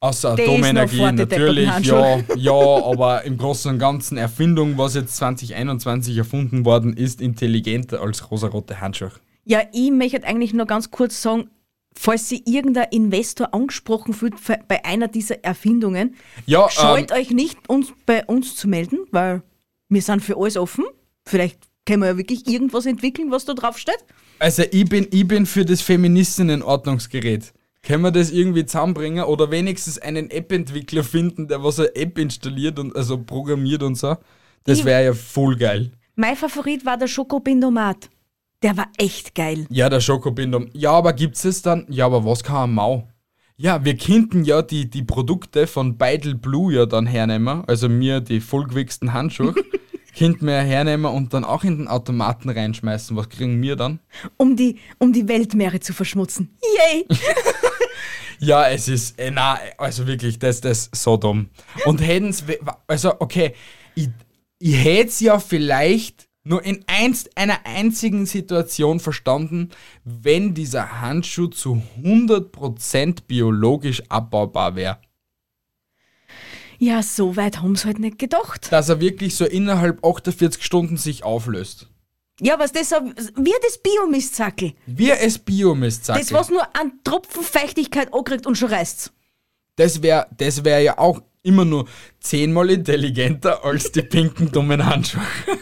Außer 0.00 0.34
Der 0.34 0.46
Atomenergie 0.46 1.12
natürlich, 1.12 1.68
ja, 1.82 2.18
ja, 2.36 2.52
aber 2.52 3.22
im 3.24 3.36
Großen 3.36 3.70
und 3.70 3.78
Ganzen 3.78 4.16
Erfindung, 4.16 4.78
was 4.78 4.94
jetzt 4.94 5.16
2021 5.16 6.16
erfunden 6.16 6.64
worden 6.64 6.94
ist, 6.96 7.20
intelligenter 7.20 8.00
als 8.00 8.30
rosarote 8.30 8.80
Handschuhe. 8.80 9.12
Ja, 9.44 9.60
ich 9.72 9.90
möchte 9.90 10.24
eigentlich 10.24 10.54
nur 10.54 10.66
ganz 10.66 10.90
kurz 10.90 11.20
sagen, 11.20 11.50
falls 11.94 12.30
sich 12.30 12.46
irgendein 12.46 12.88
Investor 12.90 13.52
angesprochen 13.52 14.14
fühlt 14.14 14.34
bei 14.68 14.84
einer 14.84 15.08
dieser 15.08 15.44
Erfindungen, 15.44 16.14
Ja, 16.46 16.64
ähm, 16.64 16.68
scheut 16.70 17.12
euch 17.12 17.30
nicht, 17.30 17.68
uns 17.68 17.92
bei 18.06 18.24
uns 18.24 18.56
zu 18.56 18.68
melden, 18.68 19.00
weil 19.10 19.42
wir 19.88 20.02
sind 20.02 20.22
für 20.22 20.38
alles 20.38 20.56
offen. 20.56 20.84
Vielleicht 21.30 21.60
können 21.86 22.02
wir 22.02 22.08
ja 22.08 22.16
wirklich 22.16 22.46
irgendwas 22.48 22.86
entwickeln, 22.86 23.30
was 23.30 23.44
da 23.44 23.54
drauf 23.54 23.78
steht. 23.78 24.04
Also 24.40 24.64
ich 24.70 24.84
bin, 24.88 25.06
ich 25.10 25.26
bin 25.28 25.46
für 25.46 25.64
das 25.64 25.80
Feministinnenordnungsgerät. 25.80 27.52
Können 27.82 28.02
wir 28.02 28.10
das 28.10 28.30
irgendwie 28.30 28.66
zusammenbringen 28.66 29.24
oder 29.24 29.50
wenigstens 29.50 29.98
einen 29.98 30.30
App-Entwickler 30.30 31.04
finden, 31.04 31.48
der 31.48 31.62
was 31.62 31.78
eine 31.78 31.94
App 31.94 32.18
installiert 32.18 32.78
und 32.78 32.94
also 32.96 33.16
programmiert 33.22 33.82
und 33.82 33.94
so? 33.94 34.16
Das 34.64 34.84
wäre 34.84 35.04
ja 35.04 35.14
voll 35.14 35.56
geil. 35.56 35.92
Mein 36.16 36.36
Favorit 36.36 36.84
war 36.84 36.98
der 36.98 37.06
Schokobindomat. 37.06 38.10
Der 38.62 38.76
war 38.76 38.88
echt 38.98 39.34
geil. 39.34 39.66
Ja, 39.70 39.88
der 39.88 40.00
Schokobindum. 40.00 40.68
Ja, 40.74 40.92
aber 40.92 41.12
gibt's 41.14 41.44
es 41.44 41.62
dann? 41.62 41.86
Ja, 41.88 42.06
aber 42.06 42.24
was 42.24 42.42
kann 42.42 42.70
ein 42.70 42.74
Mau? 42.74 43.08
Ja, 43.56 43.84
wir 43.84 43.96
könnten 43.96 44.44
ja 44.44 44.62
die, 44.62 44.90
die 44.90 45.02
Produkte 45.02 45.66
von 45.66 45.96
Beidel 45.96 46.34
Blue 46.34 46.74
ja 46.74 46.86
dann 46.86 47.06
hernehmen, 47.06 47.64
also 47.66 47.88
mir 47.88 48.20
die 48.20 48.40
vollgewichsten 48.40 49.12
Handschuhe, 49.12 49.54
wir 50.46 50.54
ja 50.54 50.60
hernehmen 50.62 51.06
und 51.06 51.32
dann 51.34 51.44
auch 51.44 51.64
in 51.64 51.78
den 51.78 51.88
Automaten 51.88 52.50
reinschmeißen. 52.50 53.16
Was 53.16 53.28
kriegen 53.28 53.60
wir 53.62 53.76
dann? 53.76 54.00
Um 54.36 54.56
die, 54.56 54.78
um 54.98 55.12
die 55.12 55.28
Weltmeere 55.28 55.80
zu 55.80 55.92
verschmutzen. 55.92 56.56
Yay! 56.78 57.06
Ja, 58.42 58.66
es 58.70 58.88
ist, 58.88 59.18
äh, 59.18 59.30
na, 59.30 59.58
also 59.76 60.06
wirklich, 60.06 60.38
das, 60.38 60.62
das 60.62 60.86
ist 60.86 61.02
so 61.02 61.18
dumm. 61.18 61.50
Und 61.84 62.00
hätten's, 62.00 62.48
we- 62.48 62.58
also 62.86 63.12
okay, 63.20 63.52
ich, 63.94 64.08
ich 64.58 64.82
hätte 64.82 65.08
es 65.08 65.20
ja 65.20 65.38
vielleicht 65.38 66.26
nur 66.42 66.64
in 66.64 66.82
einst, 66.86 67.36
einer 67.36 67.66
einzigen 67.66 68.24
Situation 68.24 68.98
verstanden, 68.98 69.68
wenn 70.04 70.54
dieser 70.54 71.02
Handschuh 71.02 71.48
zu 71.48 71.82
100% 72.02 73.24
biologisch 73.26 74.02
abbaubar 74.08 74.74
wäre. 74.74 74.98
Ja, 76.82 77.02
so 77.02 77.36
weit 77.36 77.60
haben 77.60 77.76
sie 77.76 77.84
halt 77.84 77.98
nicht 77.98 78.18
gedacht. 78.18 78.72
Dass 78.72 78.88
er 78.88 79.00
wirklich 79.00 79.36
so 79.36 79.44
innerhalb 79.44 80.02
48 80.02 80.64
Stunden 80.64 80.96
sich 80.96 81.24
auflöst. 81.24 81.88
Ja, 82.40 82.58
was 82.58 82.72
das 82.72 82.88
so, 82.88 82.96
wie 83.36 83.52
das 83.62 83.76
Biomistsackel. 83.82 84.72
Wie 84.86 85.10
es 85.10 85.38
Biomistsackel. 85.38 86.22
Das, 86.22 86.32
was 86.32 86.48
nur 86.48 86.62
an 86.74 86.92
Tropfen 87.04 87.42
Feuchtigkeit 87.42 88.14
ankriegt 88.14 88.46
und 88.46 88.56
schon 88.56 88.70
reißt's. 88.70 89.12
Das 89.76 90.02
wäre 90.02 90.26
das 90.34 90.64
wär 90.64 90.80
ja 90.80 90.96
auch 90.96 91.20
immer 91.42 91.66
nur 91.66 91.86
zehnmal 92.18 92.70
intelligenter 92.70 93.62
als 93.62 93.92
die 93.92 94.00
pinken 94.00 94.50
dummen 94.50 94.86
Handschuhe. 94.86 95.22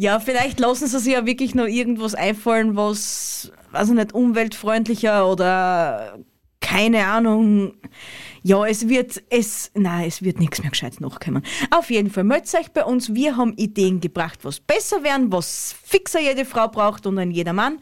Ja, 0.00 0.20
vielleicht 0.20 0.60
lassen 0.60 0.86
sie 0.86 1.00
sich 1.00 1.14
ja 1.14 1.26
wirklich 1.26 1.56
noch 1.56 1.66
irgendwas 1.66 2.14
einfallen, 2.14 2.76
was, 2.76 3.50
weiß 3.72 3.88
ich 3.88 3.94
nicht, 3.94 4.12
umweltfreundlicher 4.12 5.28
oder 5.28 6.20
keine 6.60 7.06
Ahnung. 7.06 7.74
Ja, 8.42 8.64
es 8.66 8.88
wird, 8.88 9.22
es, 9.30 9.70
nein, 9.74 10.06
es 10.06 10.22
wird 10.22 10.38
nichts 10.40 10.60
mehr 10.60 10.70
gescheit 10.70 11.00
nachkommen. 11.00 11.42
Auf 11.70 11.90
jeden 11.90 12.10
Fall, 12.10 12.24
meldet 12.24 12.54
euch 12.54 12.70
bei 12.72 12.84
uns. 12.84 13.14
Wir 13.14 13.36
haben 13.36 13.54
Ideen 13.56 14.00
gebracht, 14.00 14.40
was 14.42 14.60
besser 14.60 15.02
werden, 15.02 15.32
was 15.32 15.74
fixer 15.84 16.20
jede 16.20 16.44
Frau 16.44 16.68
braucht 16.68 17.06
und 17.06 17.18
ein 17.18 17.30
jeder 17.30 17.52
Mann. 17.52 17.80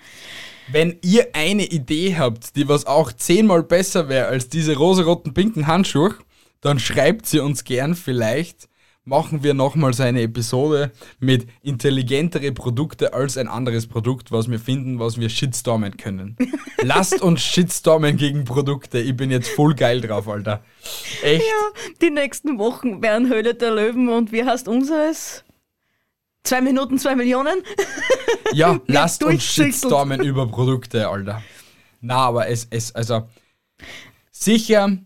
Wenn 0.68 0.98
ihr 1.02 1.28
eine 1.34 1.64
Idee 1.64 2.16
habt, 2.16 2.56
die 2.56 2.68
was 2.68 2.86
auch 2.86 3.12
zehnmal 3.12 3.62
besser 3.62 4.08
wäre 4.08 4.26
als 4.26 4.48
diese 4.48 4.76
rosaroten 4.76 5.32
pinken 5.32 5.66
Handschuhe, 5.66 6.16
dann 6.60 6.78
schreibt 6.80 7.26
sie 7.26 7.38
uns 7.38 7.62
gern. 7.64 7.94
Vielleicht 7.94 8.68
machen 9.06 9.44
wir 9.44 9.54
nochmal 9.54 9.94
so 9.94 10.02
eine 10.02 10.20
Episode 10.20 10.90
mit 11.20 11.46
intelligentere 11.62 12.52
Produkte 12.52 13.14
als 13.14 13.38
ein 13.38 13.48
anderes 13.48 13.86
Produkt, 13.86 14.32
was 14.32 14.50
wir 14.50 14.58
finden, 14.58 14.98
was 14.98 15.18
wir 15.18 15.28
shitstormen 15.28 15.96
können. 15.96 16.36
Lasst 16.82 17.22
uns 17.22 17.40
shitstormen 17.40 18.16
gegen 18.16 18.44
Produkte. 18.44 18.98
Ich 18.98 19.16
bin 19.16 19.30
jetzt 19.30 19.48
voll 19.48 19.74
geil 19.74 20.00
drauf, 20.00 20.28
Alter. 20.28 20.62
Echt? 21.22 21.44
Die 22.02 22.10
nächsten 22.10 22.58
Wochen 22.58 23.00
wären 23.00 23.28
Höhle 23.28 23.54
der 23.54 23.70
Löwen 23.74 24.08
und 24.08 24.32
wie 24.32 24.44
heißt 24.44 24.66
unseres? 24.66 25.44
Zwei 26.42 26.60
Minuten, 26.60 26.98
zwei 26.98 27.14
Millionen? 27.14 27.62
Ja, 28.52 28.80
lasst 28.86 29.24
uns 29.24 29.42
shitstormen 29.42 30.22
über 30.22 30.46
Produkte, 30.46 31.08
Alter. 31.08 31.42
Na, 32.00 32.18
aber 32.18 32.46
es, 32.46 32.68
es, 32.70 32.94
also, 32.94 33.28
sicher, 34.30 34.98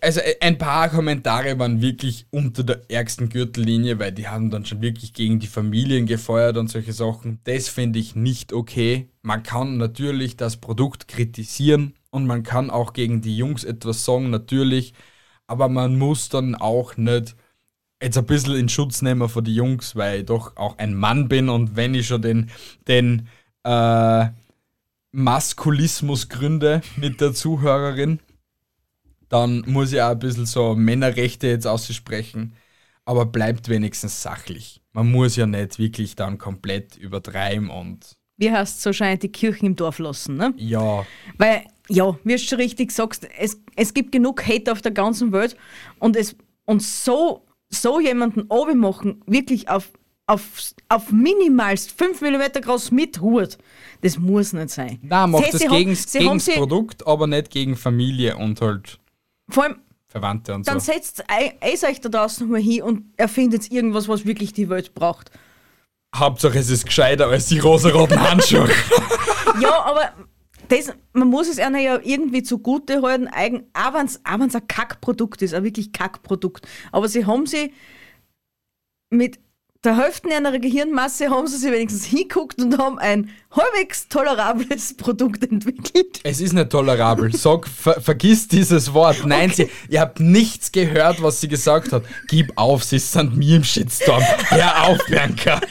also 0.00 0.20
äh, 0.20 0.36
ein 0.40 0.58
paar 0.58 0.88
Kommentare 0.88 1.58
waren 1.58 1.80
wirklich 1.80 2.26
unter 2.30 2.62
der 2.62 2.82
ärgsten 2.88 3.28
Gürtellinie, 3.28 3.98
weil 3.98 4.12
die 4.12 4.28
haben 4.28 4.50
dann 4.50 4.64
schon 4.64 4.82
wirklich 4.82 5.12
gegen 5.12 5.40
die 5.40 5.46
Familien 5.46 6.06
gefeuert 6.06 6.56
und 6.56 6.68
solche 6.68 6.92
Sachen. 6.92 7.40
Das 7.44 7.68
finde 7.68 7.98
ich 7.98 8.14
nicht 8.14 8.52
okay. 8.52 9.08
Man 9.22 9.42
kann 9.42 9.76
natürlich 9.76 10.36
das 10.36 10.56
Produkt 10.58 11.08
kritisieren 11.08 11.94
und 12.10 12.26
man 12.26 12.42
kann 12.42 12.70
auch 12.70 12.92
gegen 12.92 13.20
die 13.20 13.36
Jungs 13.36 13.64
etwas 13.64 14.04
sagen, 14.04 14.30
natürlich, 14.30 14.94
aber 15.46 15.68
man 15.68 15.98
muss 15.98 16.28
dann 16.28 16.54
auch 16.54 16.96
nicht 16.96 17.34
jetzt 18.02 18.18
ein 18.18 18.26
bisschen 18.26 18.56
in 18.56 18.68
Schutz 18.68 19.02
nehmen 19.02 19.28
von 19.28 19.44
die 19.44 19.54
Jungs, 19.54 19.96
weil 19.96 20.20
ich 20.20 20.26
doch 20.26 20.56
auch 20.56 20.78
ein 20.78 20.94
Mann 20.94 21.28
bin 21.28 21.48
und 21.48 21.74
wenn 21.74 21.94
ich 21.94 22.06
schon 22.06 22.22
den, 22.22 22.50
den 22.86 23.28
äh, 23.64 24.26
Maskulismus 25.12 26.28
gründe 26.28 26.82
mit 26.96 27.20
der 27.20 27.32
Zuhörerin, 27.32 28.20
dann 29.28 29.64
muss 29.66 29.92
ich 29.92 30.00
auch 30.02 30.10
ein 30.10 30.18
bisschen 30.18 30.46
so 30.46 30.74
Männerrechte 30.74 31.46
jetzt 31.48 31.66
aussprechen, 31.66 32.54
aber 33.04 33.26
bleibt 33.26 33.68
wenigstens 33.68 34.22
sachlich. 34.22 34.80
Man 34.92 35.10
muss 35.10 35.36
ja 35.36 35.46
nicht 35.46 35.78
wirklich 35.78 36.14
dann 36.16 36.38
komplett 36.38 36.96
übertreiben 36.96 37.68
und 37.70 38.16
Wie 38.36 38.50
heißt 38.50 38.80
so 38.82 38.92
scheint 38.92 39.22
die 39.22 39.28
Kirchen 39.32 39.66
im 39.66 39.76
Dorf 39.76 39.98
lassen, 39.98 40.36
ne? 40.36 40.52
ja, 40.56 41.04
Weil, 41.38 41.64
ja, 41.88 42.16
wie 42.24 42.32
du 42.32 42.38
schon 42.38 42.58
richtig 42.58 42.92
sagst, 42.92 43.28
es, 43.38 43.60
es 43.76 43.92
gibt 43.92 44.12
genug 44.12 44.46
Hate 44.46 44.70
auf 44.72 44.82
der 44.82 44.92
ganzen 44.92 45.32
Welt 45.32 45.56
und 45.98 46.16
es 46.16 46.36
und 46.66 46.82
so, 46.82 47.44
so 47.68 48.00
jemanden 48.00 48.46
machen, 48.78 49.20
wirklich 49.26 49.68
auf, 49.68 49.90
auf, 50.26 50.42
auf 50.88 51.12
minimalst 51.12 51.92
5 51.92 52.22
mm 52.22 52.60
groß 52.62 52.90
mit 52.90 53.20
Hut, 53.20 53.58
das 54.00 54.16
muss 54.18 54.52
nicht 54.54 54.70
sein. 54.70 54.98
na 55.02 55.26
macht 55.26 55.52
das 55.52 55.60
sie 55.60 55.68
haben- 55.68 55.76
gegen, 56.18 56.38
das 56.38 56.54
Produkt, 56.54 57.06
aber 57.06 57.26
nicht 57.26 57.50
gegen 57.50 57.76
Familie 57.76 58.36
und 58.38 58.60
halt 58.62 58.98
Vor 59.48 59.64
allem, 59.64 59.76
Verwandte 60.08 60.54
und 60.54 60.66
dann 60.68 60.80
so. 60.80 60.92
setzt 60.92 61.24
ei- 61.28 61.56
eis 61.60 61.82
euch 61.84 62.00
da 62.00 62.08
draußen 62.08 62.48
mal 62.48 62.60
hin 62.60 62.82
und 62.82 63.04
erfindet 63.16 63.70
irgendwas, 63.70 64.08
was 64.08 64.24
wirklich 64.24 64.52
die 64.52 64.68
Welt 64.68 64.94
braucht. 64.94 65.30
Hauptsache 66.14 66.58
es 66.58 66.70
ist 66.70 66.86
gescheiter 66.86 67.26
als 67.28 67.46
die 67.46 67.58
rosaroten 67.58 68.20
Handschuhe. 68.20 68.70
Ja, 69.60 69.84
aber 69.84 70.12
das, 70.68 70.92
man 71.12 71.28
muss 71.28 71.48
es 71.48 71.58
einer 71.60 71.78
ja 71.78 72.00
irgendwie 72.02 72.42
zugute 72.42 73.02
halten, 73.02 73.28
eigen, 73.28 73.68
auch 73.74 73.94
wenn 73.94 74.06
es 74.06 74.20
ein 74.24 74.66
Kackprodukt 74.66 75.42
ist, 75.42 75.54
ein 75.54 75.62
wirklich 75.62 75.92
Kackprodukt. 75.92 76.66
Aber 76.90 77.08
sie 77.08 77.24
haben 77.26 77.46
sie 77.46 77.72
mit 79.10 79.38
der 79.84 79.96
Hälfte 79.96 80.34
einer 80.34 80.58
Gehirnmasse 80.58 81.28
haben 81.30 81.46
sie 81.46 81.58
sich 81.58 81.70
wenigstens 81.70 82.04
hinguckt 82.06 82.60
und 82.60 82.78
haben 82.78 82.98
ein 82.98 83.30
halbwegs 83.50 84.08
tolerables 84.08 84.94
Produkt 84.96 85.44
entwickelt. 85.44 86.20
Es 86.24 86.40
ist 86.40 86.52
nicht 86.52 86.70
tolerabel. 86.70 87.34
Sag, 87.36 87.68
ver 87.68 88.00
vergiss 88.00 88.48
dieses 88.48 88.92
Wort. 88.94 89.24
Nein, 89.26 89.50
sie, 89.50 89.68
ihr 89.88 90.00
habt 90.00 90.20
nichts 90.20 90.72
gehört, 90.72 91.22
was 91.22 91.40
sie 91.40 91.48
gesagt 91.48 91.92
hat. 91.92 92.04
Gib 92.28 92.52
auf, 92.56 92.84
sie 92.84 92.98
sind 92.98 93.36
mir 93.36 93.56
im 93.56 93.64
Shitstorm. 93.64 94.22
Hör 94.48 94.88
auf, 94.88 94.98
Bianca. 95.06 95.60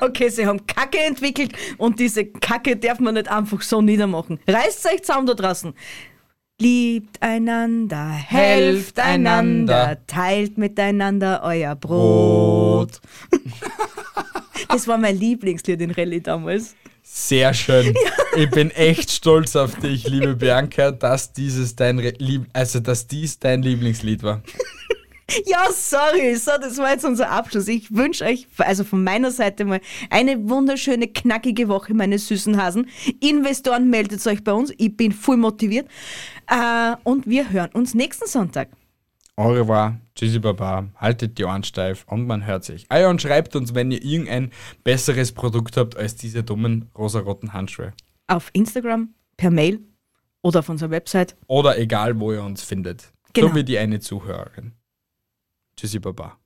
Okay, 0.00 0.30
sie 0.30 0.46
haben 0.46 0.66
Kacke 0.66 0.98
entwickelt 0.98 1.52
und 1.76 2.00
diese 2.00 2.24
Kacke 2.24 2.76
darf 2.76 3.00
man 3.00 3.14
nicht 3.14 3.28
einfach 3.28 3.60
so 3.60 3.82
niedermachen. 3.82 4.40
Reißt 4.46 4.86
euch 4.86 5.02
zusammen 5.02 5.26
da 5.26 5.34
draußen. 5.34 5.74
Liebt 6.60 7.22
einander, 7.22 8.10
helft 8.10 8.98
einander. 8.98 9.96
teilt 10.06 10.58
miteinander 10.58 11.40
euer 11.42 11.74
Brot. 11.74 13.00
Das 14.68 14.86
war 14.86 14.98
mein 14.98 15.18
Lieblingslied 15.18 15.80
in 15.80 15.90
Rallye 15.90 16.20
damals. 16.20 16.76
Sehr 17.02 17.52
schön. 17.54 17.92
Ich 18.36 18.48
bin 18.50 18.70
echt 18.70 19.10
stolz 19.10 19.56
auf 19.56 19.74
dich, 19.74 20.06
liebe 20.06 20.36
Bianca, 20.36 20.92
dass 20.92 21.32
dieses 21.32 21.74
dein 21.74 21.98
Re 21.98 22.12
Lieb 22.18 22.46
also 22.52 22.78
dass 22.78 23.08
dies 23.08 23.40
dein 23.40 23.62
Lieblingslied 23.62 24.22
war. 24.22 24.42
Ja, 25.46 25.66
sorry, 25.72 26.34
so, 26.36 26.52
das 26.60 26.78
war 26.78 26.90
jetzt 26.90 27.04
unser 27.04 27.30
Abschluss. 27.30 27.68
Ich 27.68 27.94
wünsche 27.94 28.24
euch, 28.24 28.46
also 28.58 28.84
von 28.84 29.04
meiner 29.04 29.30
Seite 29.30 29.64
mal, 29.64 29.80
eine 30.08 30.48
wunderschöne, 30.48 31.08
knackige 31.08 31.68
Woche, 31.68 31.94
meine 31.94 32.18
süßen 32.18 32.60
Hasen. 32.60 32.88
Investoren, 33.20 33.90
meldet 33.90 34.26
euch 34.26 34.42
bei 34.42 34.52
uns. 34.52 34.72
Ich 34.76 34.96
bin 34.96 35.12
voll 35.12 35.36
motiviert. 35.36 35.86
Äh, 36.50 36.96
und 37.04 37.26
wir 37.26 37.50
hören 37.50 37.70
uns 37.72 37.94
nächsten 37.94 38.26
Sonntag. 38.26 38.68
Au 39.36 39.52
revoir, 39.52 39.98
tschüssi 40.14 40.40
baba, 40.40 40.88
haltet 40.96 41.38
die 41.38 41.44
Ohren 41.44 41.62
steif 41.62 42.04
und 42.08 42.26
man 42.26 42.44
hört 42.44 42.64
sich. 42.64 42.84
Ah 42.88 42.98
ja, 42.98 43.08
und 43.08 43.22
schreibt 43.22 43.56
uns, 43.56 43.72
wenn 43.74 43.90
ihr 43.90 44.02
irgendein 44.02 44.50
besseres 44.84 45.32
Produkt 45.32 45.76
habt 45.76 45.96
als 45.96 46.16
diese 46.16 46.42
dummen 46.42 46.90
rosaroten 46.98 47.52
Handschuhe. 47.52 47.92
Auf 48.26 48.50
Instagram, 48.52 49.14
per 49.36 49.50
Mail 49.50 49.80
oder 50.42 50.58
auf 50.58 50.68
unserer 50.68 50.90
Website. 50.90 51.36
Oder 51.46 51.78
egal, 51.78 52.18
wo 52.18 52.32
ihr 52.32 52.42
uns 52.42 52.62
findet. 52.62 53.12
Genau. 53.32 53.48
So 53.48 53.54
wie 53.54 53.64
die 53.64 53.78
eine 53.78 54.00
Zuhörerin. 54.00 54.72
Tschüssi 55.76 56.00
baba. 56.00 56.36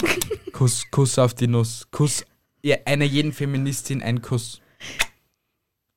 Kuss, 0.52 0.90
Kuss 0.90 1.18
auf 1.18 1.34
die 1.34 1.46
Nuss. 1.46 1.86
Kuss, 1.90 2.24
ja, 2.62 2.76
einer 2.86 3.04
jeden 3.04 3.32
Feministin 3.32 4.02
ein 4.02 4.22
Kuss. 4.22 4.62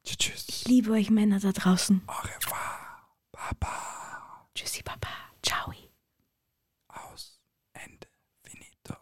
Tschüss. 0.07 0.17
tschüss. 0.17 0.45
Ich 0.47 0.65
liebe 0.67 0.91
euch 0.91 1.09
Männer 1.09 1.39
da 1.39 1.51
draußen. 1.51 2.01
Au 2.07 2.13
revoir, 2.13 3.03
Baba. 3.31 4.47
Tschüssi, 4.55 4.81
Papa. 4.83 5.09
Ciao. 5.43 5.73
Aus. 6.87 7.39
Ende. 7.73 8.07
Finito. 8.41 8.95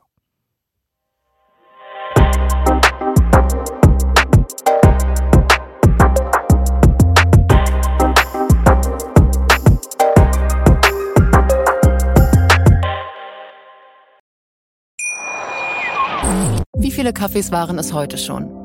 Wie 16.77 16.91
viele 16.91 17.13
Kaffees 17.13 17.51
waren 17.51 17.77
es 17.77 17.93
heute 17.93 18.17
schon? 18.17 18.64